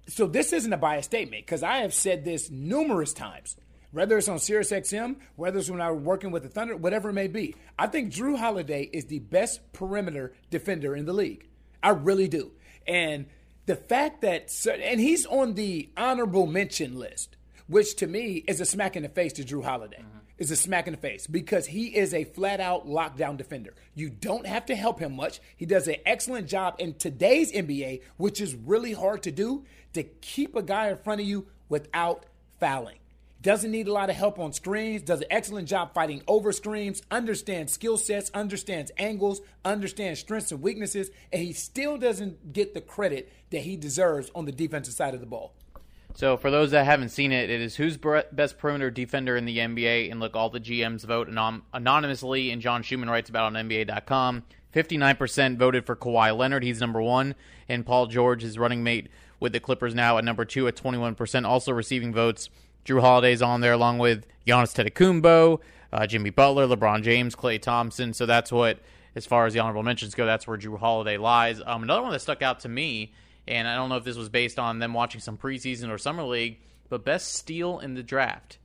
So 0.08 0.26
this 0.26 0.54
isn't 0.54 0.74
a 0.74 0.78
biased 0.78 1.10
statement 1.10 1.46
because 1.46 1.64
I 1.64 1.78
have 1.78 1.94
said 1.94 2.26
this 2.26 2.50
numerous 2.50 3.14
times 3.14 3.56
whether 3.92 4.18
it's 4.18 4.30
on 4.30 4.40
Sirius 4.40 4.72
XM, 4.72 5.16
whether 5.36 5.60
it's 5.60 5.70
when 5.70 5.82
I'm 5.82 6.04
working 6.04 6.32
with 6.32 6.44
the 6.44 6.50
Thunder, 6.50 6.76
whatever 6.76 7.10
it 7.10 7.14
may 7.14 7.28
be. 7.28 7.56
I 7.78 7.88
think 7.88 8.14
Jrue 8.14 8.38
Holiday 8.38 8.90
is 8.92 9.06
the 9.06 9.20
best 9.20 9.74
perimeter 9.74 10.34
defender 10.50 10.96
in 10.96 11.06
the 11.06 11.14
league. 11.14 11.48
I 11.82 11.90
really 11.90 12.28
do. 12.28 12.52
And 12.88 13.26
the 13.66 13.76
fact 13.76 14.22
that, 14.22 14.52
and 14.68 15.00
he's 15.00 15.26
on 15.26 15.54
the 15.56 15.90
honorable 15.98 16.48
mention 16.48 17.00
list, 17.00 17.36
which 17.68 17.96
to 17.98 18.08
me 18.08 18.44
is 18.48 18.62
a 18.62 18.66
smack 18.66 18.96
in 18.96 19.04
the 19.04 19.10
face 19.10 19.34
to 19.34 19.44
Jrue 19.44 19.64
Holiday. 19.64 19.98
Mm-hmm. 20.00 20.18
Is 20.40 20.52
a 20.52 20.56
smack 20.56 20.88
in 20.88 20.94
the 20.94 20.98
face 20.98 21.28
because 21.28 21.68
he 21.68 21.88
is 21.98 22.14
a 22.14 22.24
flat 22.24 22.62
out 22.62 22.88
lockdown 22.88 23.36
defender. 23.36 23.74
You 23.94 24.10
don't 24.10 24.48
have 24.48 24.66
to 24.68 24.76
help 24.76 25.00
him 25.00 25.18
much. 25.18 25.42
He 25.58 25.66
does 25.66 25.86
an 25.90 25.98
excellent 26.06 26.48
job 26.48 26.76
in 26.80 26.94
today's 26.94 27.52
NBA, 27.52 28.04
which 28.16 28.40
is 28.40 28.56
really 28.56 28.94
hard 28.94 29.22
to 29.24 29.32
do, 29.32 29.66
to 29.92 30.04
keep 30.04 30.56
a 30.56 30.64
guy 30.64 30.92
in 30.92 30.98
front 30.98 31.20
of 31.20 31.28
you 31.28 31.48
without 31.68 32.26
fouling. 32.58 33.00
Doesn't 33.42 33.72
need 33.72 33.90
a 33.90 33.94
lot 33.94 34.10
of 34.10 34.16
help 34.16 34.40
on 34.40 34.54
screens, 34.54 35.02
does 35.02 35.20
an 35.20 35.28
excellent 35.30 35.68
job 35.68 35.94
fighting 35.94 36.22
over 36.26 36.54
screens, 36.54 37.02
understands 37.12 37.74
skill 37.74 37.98
sets, 37.98 38.32
understands 38.34 38.92
angles, 38.98 39.42
understands 39.66 40.22
strengths 40.22 40.54
and 40.54 40.62
weaknesses, 40.62 41.10
and 41.34 41.42
he 41.42 41.52
still 41.52 41.98
doesn't 41.98 42.54
get 42.54 42.74
the 42.74 42.82
credit 42.82 43.32
that 43.50 43.62
he 43.62 43.76
deserves 43.76 44.32
on 44.36 44.46
the 44.46 44.52
defensive 44.54 44.94
side 44.94 45.14
of 45.14 45.20
the 45.20 45.26
ball. 45.26 45.54
So, 46.16 46.38
for 46.38 46.52
those 46.52 46.72
that 46.72 46.86
haven't 46.86 47.10
seen 47.10 47.32
it, 47.32 47.50
it 47.50 47.62
is 47.62 47.76
who's 47.76 47.98
best 47.98 48.58
perimeter 48.58 48.90
defender 48.90 49.38
in 49.38 49.46
the 49.46 49.58
NBA, 49.58 50.12
and 50.12 50.20
look, 50.20 50.36
all 50.36 50.50
the 50.50 50.60
GMs 50.60 51.06
vote 51.06 51.30
anon- 51.30 51.62
anonymously, 51.74 52.52
and 52.52 52.62
John 52.62 52.82
Schuhmann 52.82 53.10
writes 53.10 53.30
about 53.30 53.56
on 53.56 53.70
NBA.com. 53.70 54.44
59% 54.74 55.58
voted 55.58 55.86
for 55.86 55.96
Kawhi 55.96 56.36
Leonard, 56.36 56.64
he's 56.64 56.80
number 56.80 57.02
one, 57.02 57.36
and 57.68 57.86
Paul 57.86 58.08
George, 58.08 58.42
his 58.42 58.58
running 58.60 58.84
mate 58.84 59.08
with 59.40 59.54
the 59.54 59.60
Clippers 59.60 59.96
now 59.96 60.18
at 60.18 60.24
number 60.24 60.46
two 60.46 60.68
at 60.68 60.76
21%, 60.76 61.46
also 61.46 61.72
receiving 61.72 62.14
votes. 62.14 62.50
Jrue 62.86 63.02
Holiday's 63.02 63.42
on 63.42 63.62
there 63.62 63.74
along 63.74 64.00
with 64.00 64.26
Giannis 64.46 64.76
Antetokounmpo, 64.76 65.60
uh, 65.92 66.08
Jimmy 66.08 66.30
Butler, 66.30 66.68
LeBron 66.68 67.04
James, 67.04 67.36
Klay 67.36 67.62
Thompson. 67.62 68.14
So 68.14 68.26
that's 68.26 68.52
what, 68.52 68.80
as 69.16 69.26
far 69.26 69.46
as 69.46 69.54
the 69.54 69.60
honorable 69.60 69.84
mentions 69.84 70.16
go, 70.16 70.26
that's 70.26 70.48
where 70.48 70.58
Jrue 70.58 70.80
Holiday 70.80 71.18
lies. 71.18 71.62
Um, 71.66 71.84
another 71.84 72.02
one 72.02 72.12
that 72.12 72.20
stuck 72.20 72.42
out 72.42 72.60
to 72.62 72.70
me, 72.70 73.12
and 73.50 73.68
I 73.68 73.76
don't 73.76 73.90
know 73.90 73.98
if 73.98 74.04
this 74.04 74.16
was 74.16 74.30
based 74.30 74.58
on 74.58 74.80
them 74.80 74.94
watching 74.94 75.20
some 75.20 75.38
preseason 75.38 75.90
or 75.90 75.98
summer 75.98 76.24
league, 76.24 76.60
but 76.88 77.04
best 77.04 77.34
steal 77.34 77.80
in 77.80 77.96
the 77.96 78.04
draft 78.04 78.58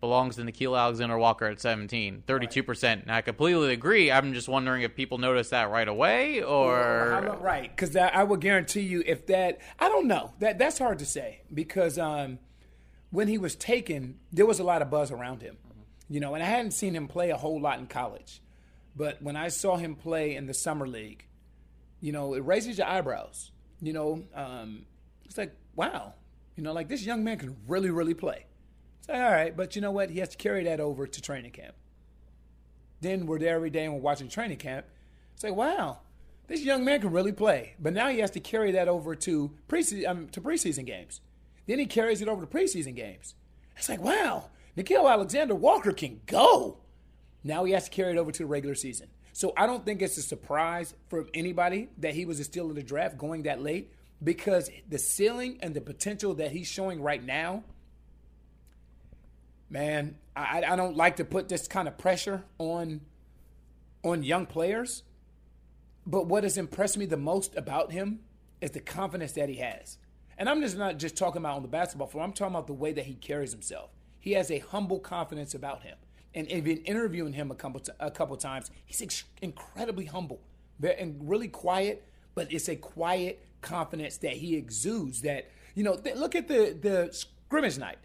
belongs 0.00 0.34
to 0.34 0.42
Nickeil 0.42 0.76
Alexander 0.76 1.16
Walker 1.16 1.46
at 1.46 1.60
17, 1.60 2.24
32%. 2.26 3.02
And 3.02 3.10
I 3.12 3.20
completely 3.20 3.72
agree. 3.72 4.10
I'm 4.10 4.34
just 4.34 4.48
wondering 4.48 4.82
if 4.82 4.96
people 4.96 5.18
noticed 5.18 5.50
that 5.52 5.70
right 5.70 5.86
away 5.86 6.42
or. 6.42 7.38
right. 7.40 7.70
Because 7.70 7.94
I 7.94 8.24
would 8.24 8.40
guarantee 8.40 8.80
you 8.80 9.04
if 9.06 9.28
that, 9.28 9.60
I 9.78 9.88
don't 9.88 10.08
know. 10.08 10.32
that 10.40 10.58
That's 10.58 10.78
hard 10.78 10.98
to 10.98 11.06
say 11.06 11.42
because. 11.52 11.98
Um, 11.98 12.40
when 13.12 13.28
he 13.28 13.38
was 13.38 13.54
taken, 13.54 14.18
there 14.32 14.46
was 14.46 14.58
a 14.58 14.64
lot 14.64 14.82
of 14.82 14.90
buzz 14.90 15.12
around 15.12 15.42
him. 15.42 15.58
You 16.08 16.18
know, 16.18 16.34
and 16.34 16.42
I 16.42 16.46
hadn't 16.46 16.72
seen 16.72 16.96
him 16.96 17.06
play 17.06 17.30
a 17.30 17.36
whole 17.36 17.60
lot 17.60 17.78
in 17.78 17.86
college. 17.86 18.42
But 18.96 19.22
when 19.22 19.36
I 19.36 19.48
saw 19.48 19.76
him 19.76 19.94
play 19.94 20.34
in 20.34 20.46
the 20.46 20.54
summer 20.54 20.88
league, 20.88 21.24
you 22.00 22.10
know, 22.10 22.34
it 22.34 22.44
raises 22.44 22.78
your 22.78 22.86
eyebrows. 22.86 23.51
You 23.82 23.92
know, 23.92 24.22
um, 24.34 24.86
it's 25.24 25.36
like, 25.36 25.54
wow, 25.74 26.14
you 26.56 26.62
know, 26.62 26.72
like 26.72 26.88
this 26.88 27.04
young 27.04 27.24
man 27.24 27.38
can 27.38 27.56
really, 27.66 27.90
really 27.90 28.14
play. 28.14 28.46
It's 29.00 29.08
like, 29.08 29.20
all 29.20 29.30
right, 29.30 29.56
but 29.56 29.74
you 29.74 29.82
know 29.82 29.90
what? 29.90 30.10
He 30.10 30.20
has 30.20 30.28
to 30.30 30.36
carry 30.36 30.64
that 30.64 30.78
over 30.78 31.06
to 31.06 31.20
training 31.20 31.50
camp. 31.50 31.74
Then 33.00 33.26
we're 33.26 33.40
there 33.40 33.56
every 33.56 33.70
day 33.70 33.84
and 33.84 33.94
we're 33.94 34.00
watching 34.00 34.28
training 34.28 34.58
camp. 34.58 34.86
It's 35.34 35.42
like, 35.42 35.56
wow, 35.56 35.98
this 36.46 36.60
young 36.60 36.84
man 36.84 37.00
can 37.00 37.10
really 37.10 37.32
play. 37.32 37.74
But 37.80 37.92
now 37.92 38.08
he 38.08 38.20
has 38.20 38.30
to 38.32 38.40
carry 38.40 38.70
that 38.72 38.86
over 38.86 39.16
to 39.16 39.50
preseason, 39.68 40.08
um, 40.08 40.28
to 40.28 40.40
preseason 40.40 40.86
games. 40.86 41.20
Then 41.66 41.80
he 41.80 41.86
carries 41.86 42.22
it 42.22 42.28
over 42.28 42.46
to 42.46 42.46
preseason 42.46 42.94
games. 42.94 43.34
It's 43.76 43.88
like, 43.88 44.00
wow, 44.00 44.50
Nickeil 44.76 45.10
Alexander 45.10 45.56
Walker 45.56 45.92
can 45.92 46.20
go. 46.26 46.78
Now 47.42 47.64
he 47.64 47.72
has 47.72 47.84
to 47.84 47.90
carry 47.90 48.12
it 48.12 48.18
over 48.18 48.30
to 48.30 48.38
the 48.38 48.46
regular 48.46 48.76
season. 48.76 49.08
So 49.32 49.52
I 49.56 49.66
don't 49.66 49.84
think 49.84 50.02
it's 50.02 50.18
a 50.18 50.22
surprise 50.22 50.94
for 51.08 51.26
anybody 51.32 51.88
that 51.98 52.14
he 52.14 52.24
was 52.24 52.38
a 52.38 52.44
steal 52.44 52.68
of 52.68 52.76
the 52.76 52.82
draft 52.82 53.16
going 53.16 53.44
that 53.44 53.62
late 53.62 53.92
because 54.22 54.70
the 54.88 54.98
ceiling 54.98 55.58
and 55.60 55.74
the 55.74 55.80
potential 55.80 56.34
that 56.34 56.52
he's 56.52 56.66
showing 56.66 57.02
right 57.02 57.22
now, 57.22 57.64
man, 59.70 60.16
I, 60.36 60.62
I 60.68 60.76
don't 60.76 60.96
like 60.96 61.16
to 61.16 61.24
put 61.24 61.48
this 61.48 61.66
kind 61.66 61.88
of 61.88 61.98
pressure 61.98 62.44
on 62.58 63.00
on 64.04 64.22
young 64.22 64.46
players. 64.46 65.02
But 66.06 66.26
what 66.26 66.42
has 66.42 66.58
impressed 66.58 66.98
me 66.98 67.06
the 67.06 67.16
most 67.16 67.56
about 67.56 67.92
him 67.92 68.20
is 68.60 68.72
the 68.72 68.80
confidence 68.80 69.32
that 69.32 69.48
he 69.48 69.56
has. 69.56 69.98
And 70.36 70.48
I'm 70.48 70.60
just 70.60 70.76
not 70.76 70.98
just 70.98 71.16
talking 71.16 71.40
about 71.40 71.56
on 71.56 71.62
the 71.62 71.68
basketball 71.68 72.08
floor. 72.08 72.24
I'm 72.24 72.32
talking 72.32 72.54
about 72.54 72.66
the 72.66 72.72
way 72.72 72.92
that 72.92 73.06
he 73.06 73.14
carries 73.14 73.52
himself. 73.52 73.90
He 74.18 74.32
has 74.32 74.50
a 74.50 74.58
humble 74.58 74.98
confidence 74.98 75.54
about 75.54 75.82
him. 75.82 75.96
And 76.34 76.50
even 76.50 76.78
interviewing 76.78 77.34
him 77.34 77.50
a 77.50 77.54
couple 77.54 77.80
t- 77.80 77.92
a 78.00 78.10
couple 78.10 78.36
times, 78.36 78.70
he's 78.86 79.02
ex- 79.02 79.24
incredibly 79.42 80.06
humble 80.06 80.40
and 80.82 81.28
really 81.28 81.48
quiet. 81.48 82.04
But 82.34 82.52
it's 82.52 82.68
a 82.68 82.76
quiet 82.76 83.44
confidence 83.60 84.16
that 84.18 84.32
he 84.32 84.56
exudes. 84.56 85.20
That 85.22 85.50
you 85.74 85.84
know, 85.84 85.96
th- 85.96 86.16
look 86.16 86.34
at 86.34 86.48
the 86.48 86.76
the 86.80 87.10
scrimmage 87.12 87.78
night. 87.78 87.98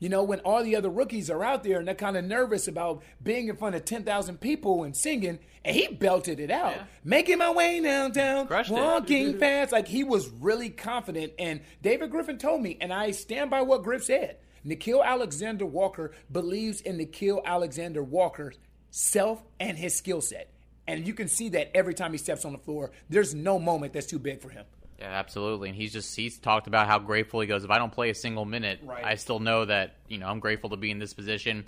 You 0.00 0.08
know, 0.10 0.22
when 0.24 0.40
all 0.40 0.62
the 0.62 0.76
other 0.76 0.90
rookies 0.90 1.30
are 1.30 1.42
out 1.42 1.62
there 1.62 1.78
and 1.78 1.88
they're 1.88 1.94
kind 1.94 2.16
of 2.16 2.24
nervous 2.24 2.68
about 2.68 3.02
being 3.22 3.48
in 3.48 3.56
front 3.56 3.74
of 3.74 3.86
10,000 3.86 4.38
people 4.38 4.82
and 4.82 4.94
singing, 4.94 5.38
and 5.64 5.74
he 5.74 5.86
belted 5.86 6.40
it 6.40 6.50
out. 6.50 6.72
Yeah. 6.72 6.84
Making 7.04 7.38
my 7.38 7.50
way 7.50 7.80
downtown, 7.80 8.46
Crushed 8.46 8.70
walking 8.70 9.38
fast. 9.38 9.72
Like 9.72 9.88
he 9.88 10.04
was 10.04 10.28
really 10.28 10.68
confident. 10.68 11.32
And 11.38 11.60
David 11.80 12.10
Griffin 12.10 12.36
told 12.36 12.60
me, 12.60 12.76
and 12.82 12.92
I 12.92 13.12
stand 13.12 13.50
by 13.50 13.62
what 13.62 13.82
Griff 13.82 14.04
said. 14.04 14.36
Nickeil 14.66 15.04
Alexander 15.04 15.66
Walker 15.66 16.12
believes 16.32 16.80
in 16.80 16.98
Nickeil 16.98 17.44
Alexander 17.44 18.02
Walker's 18.02 18.58
self 18.90 19.42
and 19.60 19.76
his 19.76 19.94
skill 19.94 20.20
set. 20.20 20.50
And 20.86 21.06
you 21.06 21.14
can 21.14 21.28
see 21.28 21.50
that 21.50 21.70
every 21.74 21.94
time 21.94 22.12
he 22.12 22.18
steps 22.18 22.44
on 22.44 22.52
the 22.52 22.58
floor. 22.58 22.90
There's 23.08 23.34
no 23.34 23.58
moment 23.58 23.92
that's 23.92 24.06
too 24.06 24.18
big 24.18 24.40
for 24.40 24.50
him. 24.50 24.64
Yeah, 24.98 25.06
absolutely. 25.06 25.70
And 25.70 25.76
he's 25.76 25.92
just 25.92 26.14
he's 26.14 26.38
talked 26.38 26.66
about 26.66 26.86
how 26.86 26.98
grateful 26.98 27.40
he 27.40 27.46
goes. 27.46 27.64
If 27.64 27.70
I 27.70 27.78
don't 27.78 27.92
play 27.92 28.10
a 28.10 28.14
single 28.14 28.44
minute, 28.44 28.80
Right. 28.84 29.04
I 29.04 29.14
still 29.16 29.40
know 29.40 29.64
that 29.64 29.96
you 30.08 30.18
know 30.18 30.26
I'm 30.28 30.40
grateful 30.40 30.70
to 30.70 30.76
be 30.76 30.90
in 30.90 30.98
this 30.98 31.14
position. 31.14 31.66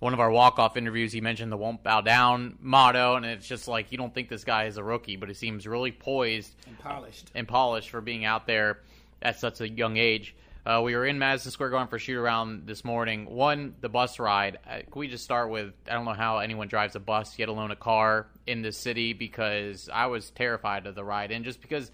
One 0.00 0.12
of 0.12 0.20
our 0.20 0.30
walk 0.30 0.58
off 0.58 0.76
interviews, 0.76 1.12
he 1.12 1.20
mentioned 1.20 1.52
the 1.52 1.56
"won't 1.56 1.82
bow 1.84 2.00
down" 2.00 2.58
motto, 2.60 3.14
and 3.16 3.24
it's 3.24 3.46
just 3.46 3.68
like 3.68 3.92
you 3.92 3.96
don't 3.98 4.12
think 4.12 4.28
this 4.28 4.44
guy 4.44 4.64
is 4.64 4.76
a 4.76 4.82
rookie, 4.82 5.16
but 5.16 5.28
he 5.28 5.34
seems 5.34 5.66
really 5.66 5.92
poised 5.92 6.52
And 6.66 6.78
polished. 6.78 7.30
and 7.34 7.46
polished 7.46 7.90
for 7.90 8.00
being 8.00 8.24
out 8.24 8.46
there 8.46 8.80
at 9.22 9.38
such 9.38 9.60
a 9.60 9.68
young 9.68 9.96
age. 9.96 10.34
Uh, 10.66 10.80
we 10.82 10.94
were 10.96 11.04
in 11.04 11.18
Madison 11.18 11.50
Square 11.50 11.70
Garden 11.70 11.88
for 11.88 11.98
shoot 11.98 12.16
around 12.16 12.66
this 12.66 12.84
morning. 12.84 13.26
One, 13.26 13.74
the 13.82 13.90
bus 13.90 14.18
ride. 14.18 14.58
Uh, 14.66 14.78
can 14.90 14.98
we 14.98 15.08
just 15.08 15.22
start 15.22 15.50
with? 15.50 15.74
I 15.88 15.92
don't 15.92 16.06
know 16.06 16.14
how 16.14 16.38
anyone 16.38 16.68
drives 16.68 16.96
a 16.96 17.00
bus, 17.00 17.38
yet 17.38 17.50
alone 17.50 17.70
a 17.70 17.76
car 17.76 18.28
in 18.46 18.62
this 18.62 18.78
city, 18.78 19.12
because 19.12 19.90
I 19.92 20.06
was 20.06 20.30
terrified 20.30 20.86
of 20.86 20.94
the 20.94 21.04
ride, 21.04 21.32
and 21.32 21.44
just 21.44 21.60
because, 21.60 21.90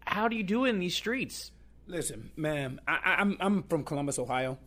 how 0.00 0.26
do 0.26 0.34
you 0.36 0.42
do 0.42 0.64
in 0.64 0.80
these 0.80 0.96
streets? 0.96 1.52
Listen, 1.86 2.32
man, 2.36 2.80
I, 2.88 2.98
I- 3.04 3.14
I'm 3.20 3.36
I'm 3.38 3.62
from 3.62 3.84
Columbus, 3.84 4.18
Ohio. 4.18 4.58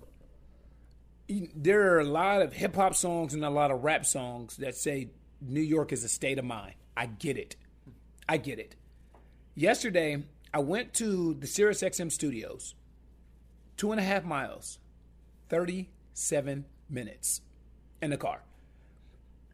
There 1.27 1.93
are 1.93 1.99
a 1.99 2.05
lot 2.05 2.41
of 2.41 2.53
hip 2.53 2.75
hop 2.75 2.95
songs 2.95 3.33
and 3.33 3.43
a 3.43 3.49
lot 3.49 3.69
of 3.69 3.83
rap 3.83 4.05
songs 4.05 4.55
that 4.57 4.75
say 4.75 5.09
New 5.41 5.61
York 5.61 5.91
is 5.91 6.03
a 6.05 6.09
state 6.09 6.39
of 6.39 6.45
mind. 6.45 6.73
I 6.97 7.05
get 7.05 7.38
it. 7.38 7.55
I 8.27 8.38
get 8.38 8.59
it. 8.59 8.75
Yesterday, 9.55 10.23
I 10.53 10.59
went 10.59 10.93
to 10.95 11.33
the 11.35 11.45
Sirius 11.47 11.83
XM 11.83 12.11
studios, 12.11 12.73
two 13.79 13.91
and 13.93 14.00
a 14.00 14.03
half 14.03 14.25
miles, 14.25 14.77
37 15.48 16.65
minutes 16.89 17.41
in 18.01 18.09
the 18.09 18.17
car. 18.17 18.43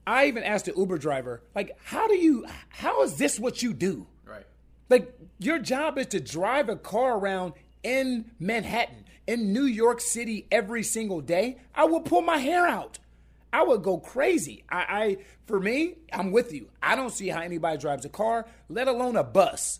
I 0.07 0.25
even 0.25 0.43
asked 0.43 0.65
the 0.65 0.73
Uber 0.75 0.97
driver, 0.97 1.43
like, 1.53 1.77
how 1.83 2.07
do 2.07 2.15
you, 2.15 2.45
how 2.69 3.03
is 3.03 3.17
this 3.17 3.39
what 3.39 3.61
you 3.61 3.71
do? 3.73 4.07
Right. 4.25 4.45
Like 4.89 5.15
your 5.37 5.59
job 5.59 5.99
is 5.99 6.07
to 6.07 6.19
drive 6.19 6.69
a 6.69 6.75
car 6.75 7.17
around 7.17 7.53
in 7.83 8.31
Manhattan, 8.39 9.05
in 9.27 9.53
New 9.53 9.65
York 9.65 10.01
City 10.01 10.47
every 10.51 10.81
single 10.81 11.21
day. 11.21 11.57
I 11.75 11.85
would 11.85 12.05
pull 12.05 12.21
my 12.21 12.37
hair 12.37 12.67
out. 12.67 12.97
I 13.53 13.63
would 13.63 13.83
go 13.83 13.99
crazy. 13.99 14.63
I, 14.69 14.85
I 14.89 15.17
for 15.45 15.59
me, 15.59 15.95
I'm 16.11 16.31
with 16.31 16.51
you. 16.51 16.69
I 16.81 16.95
don't 16.95 17.11
see 17.11 17.29
how 17.29 17.41
anybody 17.41 17.77
drives 17.77 18.05
a 18.05 18.09
car, 18.09 18.47
let 18.69 18.87
alone 18.87 19.15
a 19.15 19.23
bus. 19.23 19.79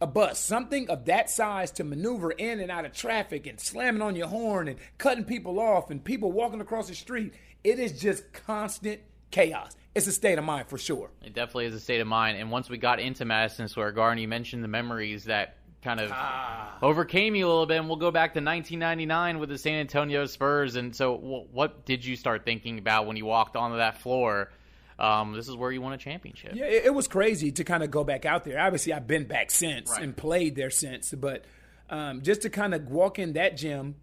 A 0.00 0.06
bus, 0.06 0.38
something 0.38 0.90
of 0.90 1.04
that 1.06 1.30
size 1.30 1.70
to 1.72 1.84
maneuver 1.84 2.30
in 2.32 2.60
and 2.60 2.70
out 2.70 2.84
of 2.84 2.92
traffic 2.92 3.46
and 3.46 3.58
slamming 3.58 4.02
on 4.02 4.16
your 4.16 4.26
horn 4.26 4.68
and 4.68 4.78
cutting 4.98 5.24
people 5.24 5.60
off 5.60 5.90
and 5.90 6.02
people 6.02 6.32
walking 6.32 6.60
across 6.60 6.88
the 6.88 6.94
street. 6.94 7.32
It 7.62 7.78
is 7.78 8.00
just 8.00 8.32
constant 8.32 9.00
chaos. 9.30 9.74
It's 9.94 10.06
a 10.06 10.12
state 10.12 10.38
of 10.38 10.44
mind 10.44 10.68
for 10.68 10.78
sure. 10.78 11.10
It 11.22 11.34
definitely 11.34 11.66
is 11.66 11.74
a 11.74 11.80
state 11.80 12.00
of 12.00 12.06
mind. 12.06 12.38
And 12.38 12.50
once 12.50 12.68
we 12.68 12.78
got 12.78 12.98
into 12.98 13.24
Madison 13.24 13.68
Square 13.68 13.92
Garden, 13.92 14.20
you 14.20 14.28
mentioned 14.28 14.64
the 14.64 14.68
memories 14.68 15.24
that 15.24 15.56
kind 15.82 16.00
of 16.00 16.10
ah. 16.12 16.78
overcame 16.82 17.34
you 17.34 17.46
a 17.46 17.48
little 17.48 17.66
bit. 17.66 17.78
And 17.78 17.86
we'll 17.86 17.96
go 17.96 18.10
back 18.10 18.34
to 18.34 18.40
1999 18.40 19.38
with 19.38 19.50
the 19.50 19.58
San 19.58 19.74
Antonio 19.74 20.26
Spurs. 20.26 20.74
And 20.74 20.94
so, 20.94 21.14
what 21.14 21.84
did 21.84 22.04
you 22.04 22.16
start 22.16 22.44
thinking 22.44 22.78
about 22.78 23.06
when 23.06 23.16
you 23.16 23.26
walked 23.26 23.54
onto 23.54 23.76
that 23.76 23.98
floor? 23.98 24.50
Um, 24.98 25.32
this 25.34 25.48
is 25.48 25.56
where 25.56 25.72
you 25.72 25.80
won 25.82 25.92
a 25.92 25.98
championship. 25.98 26.52
Yeah, 26.54 26.66
it, 26.66 26.86
it 26.86 26.94
was 26.94 27.08
crazy 27.08 27.50
to 27.52 27.64
kind 27.64 27.82
of 27.82 27.90
go 27.90 28.04
back 28.04 28.24
out 28.24 28.44
there. 28.44 28.60
Obviously, 28.60 28.92
I've 28.92 29.06
been 29.06 29.24
back 29.24 29.50
since 29.50 29.90
Right. 29.90 30.02
and 30.02 30.16
played 30.16 30.54
there 30.54 30.70
since, 30.70 31.12
but 31.12 31.44
um, 31.90 32.22
just 32.22 32.42
to 32.42 32.50
kind 32.50 32.74
of 32.74 32.88
walk 32.88 33.18
in 33.18 33.32
that 33.34 33.56
gym 33.56 33.96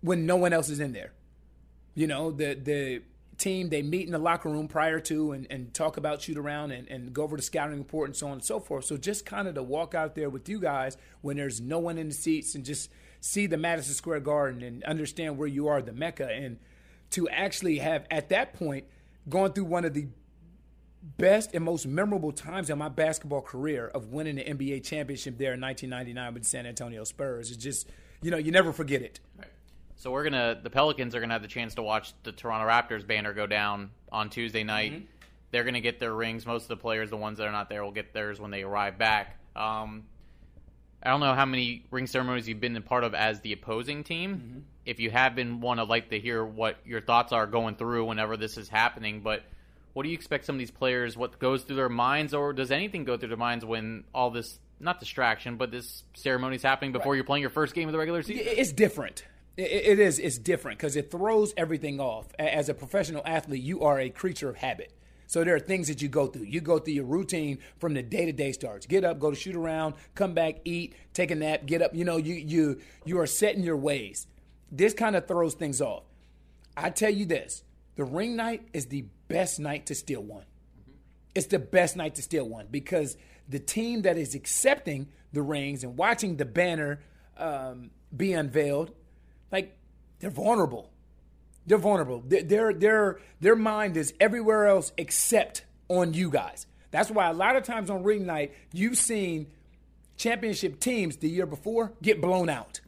when 0.00 0.26
no 0.26 0.36
one 0.36 0.52
else 0.52 0.68
is 0.68 0.80
in 0.80 0.92
there. 0.92 1.12
You 1.94 2.06
know, 2.06 2.30
the 2.30 2.54
the 2.54 3.02
team 3.38 3.68
they 3.68 3.82
meet 3.82 4.04
in 4.06 4.10
the 4.10 4.18
locker 4.18 4.48
room 4.48 4.66
prior 4.66 4.98
to 4.98 5.30
and, 5.30 5.46
and 5.48 5.72
talk 5.72 5.96
about 5.96 6.20
shoot 6.20 6.36
around 6.36 6.72
and, 6.72 6.88
and 6.88 7.12
go 7.12 7.22
over 7.22 7.36
the 7.36 7.42
scouting 7.42 7.78
report 7.78 8.08
and 8.08 8.16
so 8.16 8.26
on 8.26 8.32
and 8.34 8.44
so 8.44 8.58
forth. 8.58 8.84
So 8.84 8.96
just 8.96 9.24
kind 9.24 9.46
of 9.46 9.54
to 9.54 9.62
walk 9.62 9.94
out 9.94 10.16
there 10.16 10.28
with 10.28 10.48
you 10.48 10.58
guys 10.60 10.96
when 11.20 11.36
there's 11.36 11.60
no 11.60 11.78
one 11.78 11.98
in 11.98 12.08
the 12.08 12.14
seats 12.14 12.56
and 12.56 12.64
just 12.64 12.90
see 13.20 13.46
the 13.46 13.56
Madison 13.56 13.94
Square 13.94 14.20
Garden 14.20 14.62
and 14.62 14.82
understand 14.82 15.38
where 15.38 15.46
you 15.46 15.68
are, 15.68 15.80
the 15.80 15.92
Mecca, 15.92 16.28
and 16.28 16.58
to 17.10 17.28
actually 17.28 17.78
have 17.78 18.06
at 18.10 18.28
that 18.30 18.54
point 18.54 18.86
gone 19.28 19.52
through 19.52 19.64
one 19.66 19.84
of 19.84 19.94
the 19.94 20.08
best 21.16 21.54
and 21.54 21.64
most 21.64 21.86
memorable 21.86 22.32
times 22.32 22.70
in 22.70 22.78
my 22.78 22.88
basketball 22.88 23.40
career 23.40 23.88
of 23.88 24.12
winning 24.12 24.36
the 24.36 24.44
NBA 24.44 24.84
championship 24.84 25.38
there 25.38 25.54
in 25.54 25.60
1999 25.60 26.34
with 26.34 26.42
the 26.42 26.48
San 26.48 26.66
Antonio 26.66 27.04
Spurs. 27.04 27.50
It's 27.50 27.62
just, 27.62 27.88
you 28.22 28.30
know, 28.30 28.36
you 28.36 28.52
never 28.52 28.72
forget 28.72 29.02
it. 29.02 29.20
So 29.96 30.12
we're 30.12 30.24
gonna 30.24 30.60
the 30.62 30.70
Pelicans 30.70 31.14
are 31.14 31.20
gonna 31.20 31.32
have 31.32 31.42
the 31.42 31.48
chance 31.48 31.74
to 31.74 31.82
watch 31.82 32.12
the 32.22 32.30
Toronto 32.30 32.68
Raptors 32.68 33.06
banner 33.06 33.32
go 33.32 33.46
down 33.46 33.90
on 34.12 34.30
Tuesday 34.30 34.62
night. 34.62 35.08
They're 35.50 35.64
gonna 35.64 35.80
get 35.80 35.98
their 35.98 36.14
rings. 36.14 36.46
Most 36.46 36.62
of 36.62 36.68
the 36.68 36.76
players, 36.76 37.10
the 37.10 37.16
ones 37.16 37.38
that 37.38 37.48
are 37.48 37.52
not 37.52 37.68
there, 37.68 37.82
will 37.82 37.90
get 37.90 38.12
theirs 38.12 38.38
when 38.38 38.50
they 38.50 38.62
arrive 38.62 38.96
back. 38.98 39.38
Um, 39.56 40.04
I 41.02 41.10
don't 41.10 41.20
know 41.20 41.34
how 41.34 41.46
many 41.46 41.84
ring 41.90 42.06
ceremonies 42.06 42.48
you've 42.48 42.60
been 42.60 42.76
a 42.76 42.80
part 42.80 43.02
of 43.02 43.14
as 43.14 43.40
the 43.40 43.52
opposing 43.52 44.04
team. 44.04 44.64
If 44.84 45.00
you 45.00 45.10
have 45.10 45.34
been 45.34 45.60
one, 45.60 45.78
I'd 45.78 45.88
like 45.88 46.10
to 46.10 46.20
hear 46.20 46.44
what 46.44 46.76
your 46.84 47.00
thoughts 47.00 47.32
are 47.32 47.46
going 47.46 47.76
through 47.76 48.04
whenever 48.06 48.36
this 48.36 48.56
is 48.56 48.68
happening. 48.68 49.20
But 49.20 49.42
what 49.92 50.02
do 50.04 50.08
you 50.08 50.14
expect 50.14 50.44
some 50.44 50.54
of 50.56 50.58
these 50.58 50.70
players? 50.70 51.16
What 51.16 51.38
goes 51.38 51.62
through 51.62 51.76
their 51.76 51.88
minds, 51.88 52.34
or 52.34 52.52
does 52.52 52.70
anything 52.70 53.04
go 53.04 53.16
through 53.16 53.28
their 53.28 53.36
minds 53.36 53.64
when 53.64 54.04
all 54.14 54.30
this 54.30 54.58
not 54.80 55.00
distraction, 55.00 55.56
but 55.56 55.70
this 55.70 56.04
ceremony 56.14 56.56
is 56.56 56.62
happening 56.62 56.92
before 56.92 57.14
you're 57.16 57.24
playing 57.24 57.40
your 57.40 57.50
first 57.50 57.74
game 57.74 57.88
of 57.88 57.92
the 57.92 57.98
regular 57.98 58.22
season? 58.22 58.44
It's 58.46 58.72
different. 58.72 59.24
It- 59.56 59.62
It 59.72 59.98
is. 59.98 60.18
It's 60.20 60.38
different 60.38 60.78
because 60.78 60.94
it 60.94 61.10
throws 61.10 61.52
everything 61.56 61.98
off. 62.00 62.26
As 62.38 62.68
a 62.68 62.74
professional 62.74 63.22
athlete, 63.26 63.62
you 63.62 63.80
are 63.82 63.98
a 63.98 64.08
creature 64.08 64.48
of 64.48 64.56
habit. 64.56 64.92
So 65.26 65.44
there 65.44 65.54
are 65.54 65.60
things 65.60 65.88
that 65.88 66.00
you 66.00 66.08
go 66.08 66.26
through. 66.28 66.44
You 66.44 66.60
go 66.62 66.78
through 66.78 66.94
your 66.94 67.04
routine 67.04 67.58
from 67.78 67.92
the 67.94 68.02
day 68.02 68.24
to 68.24 68.32
day 68.32 68.52
starts. 68.52 68.86
Get 68.86 69.04
up, 69.04 69.18
go 69.18 69.30
to 69.30 69.36
shoot 69.36 69.56
around, 69.56 69.94
come 70.14 70.32
back, 70.32 70.60
eat, 70.64 70.94
take 71.12 71.30
a 71.30 71.34
nap, 71.34 71.66
get 71.66 71.82
up. 71.82 71.94
You 71.94 72.04
know, 72.04 72.16
you 72.16 72.34
you 72.34 72.80
you 73.04 73.18
are 73.18 73.26
setting 73.26 73.62
your 73.62 73.76
ways. 73.76 74.26
This 74.72 74.94
kind 74.94 75.16
of 75.16 75.26
throws 75.26 75.52
things 75.54 75.80
off. 75.82 76.04
I 76.78 76.88
tell 76.90 77.10
you 77.10 77.26
this: 77.26 77.62
the 77.98 78.04
ring 78.04 78.36
night 78.36 78.62
is 78.72 78.86
the 78.86 79.06
best 79.26 79.58
night 79.58 79.86
to 79.86 79.94
steal 79.94 80.22
one. 80.22 80.44
It's 81.34 81.48
the 81.48 81.58
best 81.58 81.96
night 81.96 82.14
to 82.14 82.22
steal 82.22 82.48
one 82.48 82.68
because 82.70 83.16
the 83.48 83.58
team 83.58 84.02
that 84.02 84.16
is 84.16 84.36
accepting 84.36 85.08
the 85.32 85.42
rings 85.42 85.82
and 85.82 85.96
watching 85.96 86.36
the 86.36 86.44
banner 86.44 87.00
um, 87.36 87.90
be 88.16 88.34
unveiled, 88.34 88.92
like 89.50 89.76
they're 90.20 90.30
vulnerable. 90.30 90.92
They're 91.66 91.76
vulnerable. 91.76 92.22
Their 92.24 92.72
their 92.72 93.18
their 93.40 93.56
mind 93.56 93.96
is 93.96 94.14
everywhere 94.20 94.68
else 94.68 94.92
except 94.96 95.64
on 95.88 96.14
you 96.14 96.30
guys. 96.30 96.68
That's 96.92 97.10
why 97.10 97.28
a 97.28 97.32
lot 97.32 97.56
of 97.56 97.64
times 97.64 97.90
on 97.90 98.04
ring 98.04 98.26
night 98.26 98.54
you've 98.72 98.96
seen 98.96 99.48
championship 100.16 100.78
teams 100.78 101.16
the 101.16 101.28
year 101.28 101.46
before 101.46 101.94
get 102.00 102.20
blown 102.20 102.48
out 102.48 102.80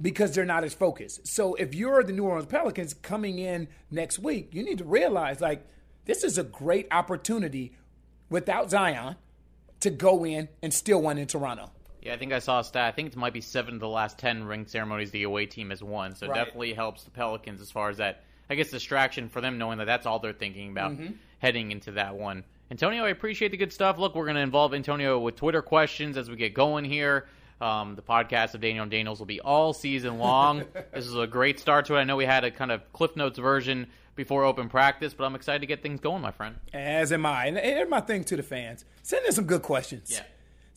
because 0.00 0.34
they're 0.34 0.44
not 0.44 0.64
as 0.64 0.74
focused. 0.74 1.26
So 1.26 1.54
if 1.54 1.74
you're 1.74 2.02
the 2.02 2.12
New 2.12 2.24
Orleans 2.24 2.46
Pelicans 2.46 2.94
coming 2.94 3.38
in 3.38 3.68
next 3.90 4.18
week, 4.18 4.50
you 4.54 4.62
need 4.62 4.78
to 4.78 4.84
realize 4.84 5.40
like 5.40 5.66
this 6.06 6.24
is 6.24 6.38
a 6.38 6.42
great 6.44 6.86
opportunity 6.90 7.72
without 8.28 8.70
Zion 8.70 9.16
to 9.80 9.90
go 9.90 10.24
in 10.24 10.48
and 10.62 10.72
steal 10.72 11.00
one 11.02 11.18
in 11.18 11.26
Toronto. 11.26 11.70
Yeah, 12.02 12.14
I 12.14 12.16
think 12.16 12.32
I 12.32 12.38
saw 12.38 12.60
a 12.60 12.64
stat. 12.64 12.84
I 12.86 12.92
think 12.92 13.08
it 13.08 13.16
might 13.16 13.34
be 13.34 13.42
seven 13.42 13.74
of 13.74 13.80
the 13.80 13.88
last 13.88 14.18
ten 14.18 14.44
ring 14.44 14.66
ceremonies 14.66 15.10
the 15.10 15.24
away 15.24 15.46
team 15.46 15.68
has 15.70 15.82
won. 15.82 16.14
So 16.14 16.26
it 16.26 16.30
Right. 16.30 16.36
definitely 16.44 16.72
helps 16.72 17.04
the 17.04 17.10
Pelicans 17.10 17.60
as 17.60 17.70
far 17.70 17.90
as 17.90 17.98
that. 17.98 18.22
I 18.48 18.54
guess 18.54 18.70
distraction 18.70 19.28
for 19.28 19.40
them 19.40 19.58
knowing 19.58 19.78
that 19.78 19.84
that's 19.84 20.06
all 20.06 20.18
they're 20.18 20.32
thinking 20.32 20.70
about 20.70 20.92
Mm-hmm. 20.92 21.12
heading 21.38 21.70
into 21.72 21.92
that 21.92 22.14
one. 22.16 22.44
Antonio, 22.70 23.04
I 23.04 23.08
appreciate 23.10 23.50
the 23.50 23.56
good 23.56 23.72
stuff. 23.72 23.98
Look, 23.98 24.14
we're 24.14 24.24
going 24.24 24.36
to 24.36 24.40
involve 24.42 24.72
Antonio 24.74 25.18
with 25.18 25.36
Twitter 25.36 25.60
questions 25.62 26.16
as 26.16 26.30
we 26.30 26.36
get 26.36 26.54
going 26.54 26.84
here. 26.84 27.26
Um, 27.60 27.94
the 27.94 28.02
podcast 28.02 28.54
of 28.54 28.60
Daniel 28.60 28.82
and 28.82 28.90
Daniels 28.90 29.18
will 29.18 29.26
be 29.26 29.40
all 29.40 29.72
season 29.72 30.18
long. 30.18 30.64
this 30.94 31.06
is 31.06 31.14
a 31.14 31.26
great 31.26 31.60
start 31.60 31.86
to 31.86 31.96
it. 31.96 32.00
I 32.00 32.04
know 32.04 32.16
we 32.16 32.24
had 32.24 32.44
a 32.44 32.50
kind 32.50 32.72
of 32.72 32.90
Cliff 32.92 33.16
Notes 33.16 33.38
version 33.38 33.86
before 34.16 34.44
open 34.44 34.68
practice, 34.68 35.14
but 35.14 35.24
I'm 35.24 35.34
excited 35.34 35.60
to 35.60 35.66
get 35.66 35.82
things 35.82 36.00
going, 36.00 36.22
my 36.22 36.30
friend. 36.30 36.56
As 36.72 37.12
am 37.12 37.26
I. 37.26 37.46
And 37.46 37.58
here's 37.58 37.88
my 37.88 38.00
thing 38.00 38.24
to 38.24 38.36
the 38.36 38.42
fans 38.42 38.84
send 39.02 39.26
in 39.26 39.32
some 39.32 39.44
good 39.44 39.62
questions. 39.62 40.10
Yeah. 40.10 40.22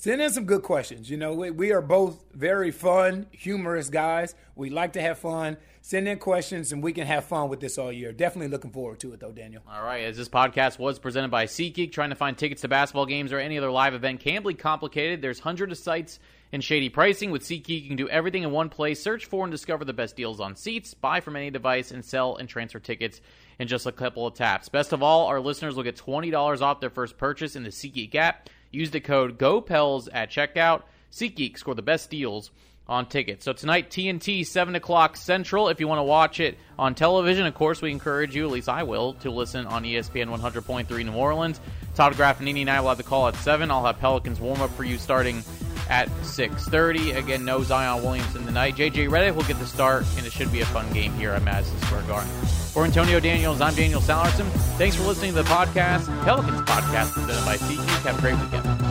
Send 0.03 0.21
in 0.21 0.31
some 0.31 0.43
good 0.43 0.63
questions. 0.63 1.09
You 1.09 1.15
know, 1.15 1.33
we, 1.33 1.51
we 1.51 1.71
are 1.71 1.81
both 1.81 2.25
very 2.33 2.71
fun, 2.71 3.27
humorous 3.31 3.89
guys. 3.89 4.35
We 4.53 4.69
like 4.69 4.93
to 4.93 5.01
have 5.01 5.17
fun. 5.19 5.55
Send 5.81 6.09
in 6.09 6.17
questions 6.17 6.73
and 6.73 6.83
we 6.83 6.91
can 6.91 7.07
have 7.07 7.23
fun 7.23 7.47
with 7.47 7.61
this 7.61 7.77
all 7.77 7.91
year. 7.91 8.11
Definitely 8.11 8.49
looking 8.49 8.71
forward 8.71 8.99
to 8.99 9.13
it, 9.13 9.21
though, 9.21 9.31
Daniel. 9.31 9.63
All 9.65 9.81
right, 9.81 10.03
as 10.03 10.17
this 10.17 10.27
podcast 10.27 10.77
was 10.77 10.99
presented 10.99 11.31
by 11.31 11.45
SeatGeek, 11.45 11.93
trying 11.93 12.09
to 12.09 12.17
find 12.17 12.37
tickets 12.37 12.61
to 12.63 12.67
basketball 12.67 13.05
games 13.05 13.31
or 13.31 13.39
any 13.39 13.57
other 13.57 13.71
live 13.71 13.93
event 13.93 14.19
can 14.19 14.43
be 14.43 14.53
complicated. 14.53 15.21
There's 15.21 15.39
hundreds 15.39 15.71
of 15.71 15.77
sites 15.77 16.19
and 16.53 16.63
shady 16.63 16.87
pricing. 16.87 17.31
With 17.31 17.43
SeatGeek, 17.43 17.81
you 17.81 17.87
can 17.87 17.97
do 17.97 18.07
everything 18.07 18.43
in 18.43 18.51
one 18.51 18.69
place. 18.69 19.01
Search 19.01 19.25
for 19.25 19.43
and 19.43 19.51
discover 19.51 19.83
the 19.83 19.91
best 19.91 20.15
deals 20.15 20.39
on 20.39 20.55
seats, 20.55 20.93
buy 20.93 21.19
from 21.19 21.35
any 21.35 21.49
device, 21.49 21.91
and 21.91 22.05
sell 22.05 22.37
and 22.37 22.47
transfer 22.47 22.79
tickets 22.79 23.19
in 23.59 23.67
just 23.67 23.87
a 23.87 23.91
couple 23.91 24.25
of 24.27 24.35
taps. 24.35 24.69
Best 24.69 24.93
of 24.93 25.03
all, 25.03 25.25
our 25.25 25.41
listeners 25.41 25.75
will 25.75 25.83
get 25.83 25.97
$20 25.97 26.61
off 26.61 26.79
their 26.79 26.91
first 26.91 27.17
purchase 27.17 27.55
in 27.55 27.63
the 27.63 27.69
SeatGeek 27.69 28.13
app. 28.15 28.49
Use 28.71 28.91
the 28.91 29.01
code 29.01 29.37
GOPELS 29.37 30.07
at 30.13 30.29
checkout. 30.29 30.83
SeatGeek, 31.11 31.57
score 31.57 31.75
the 31.75 31.81
best 31.81 32.09
deals 32.09 32.51
on 32.87 33.07
tickets. 33.07 33.45
So 33.45 33.53
tonight, 33.53 33.89
TNT, 33.89 34.45
7 34.45 34.75
o'clock 34.75 35.15
Central. 35.15 35.69
If 35.69 35.79
you 35.79 35.87
want 35.87 35.99
to 35.99 36.03
watch 36.03 36.39
it 36.39 36.57
on 36.77 36.93
television, 36.95 37.45
of 37.45 37.53
course, 37.55 37.81
we 37.81 37.91
encourage 37.91 38.35
you, 38.35 38.45
at 38.45 38.51
least 38.51 38.69
I 38.69 38.83
will, 38.83 39.13
to 39.15 39.31
listen 39.31 39.65
on 39.65 39.83
ESPN 39.83 40.27
100.3 40.37 41.05
New 41.05 41.13
Orleans. 41.13 41.59
Todd 41.95 42.13
Graffagnini 42.13 42.61
and 42.61 42.69
I 42.69 42.81
will 42.81 42.89
have 42.89 42.97
the 42.97 43.03
call 43.03 43.27
at 43.27 43.35
7. 43.37 43.71
I'll 43.71 43.85
have 43.85 43.99
Pelicans 43.99 44.39
warm 44.39 44.61
up 44.61 44.71
for 44.71 44.83
you 44.83 44.97
starting 44.97 45.43
at 45.89 46.09
6.30. 46.21 47.17
Again, 47.17 47.45
no 47.45 47.63
Zion 47.63 48.03
Williamson 48.03 48.45
tonight. 48.45 48.75
JJ 48.75 49.09
Redick 49.09 49.35
will 49.35 49.43
get 49.43 49.59
the 49.59 49.65
start, 49.67 50.05
and 50.17 50.25
it 50.25 50.31
should 50.31 50.51
be 50.51 50.61
a 50.61 50.65
fun 50.65 50.91
game 50.93 51.13
here 51.13 51.31
at 51.31 51.43
Madison 51.43 51.77
Square 51.81 52.03
Garden. 52.03 52.31
For 52.73 52.85
Antonio 52.85 53.19
Daniels, 53.19 53.61
I'm 53.61 53.75
Daniel 53.75 54.01
Sallerson. 54.01 54.49
Thanks 54.77 54.95
for 54.95 55.03
listening 55.03 55.33
to 55.33 55.43
the 55.43 55.49
podcast, 55.49 56.05
Pelicans 56.23 56.61
podcast 56.61 57.13
presented 57.13 57.45
by 57.45 57.57
SeatGeek. 57.57 58.03
Have 58.03 58.17
a 58.17 58.21
great 58.21 58.39
weekend. 58.39 58.82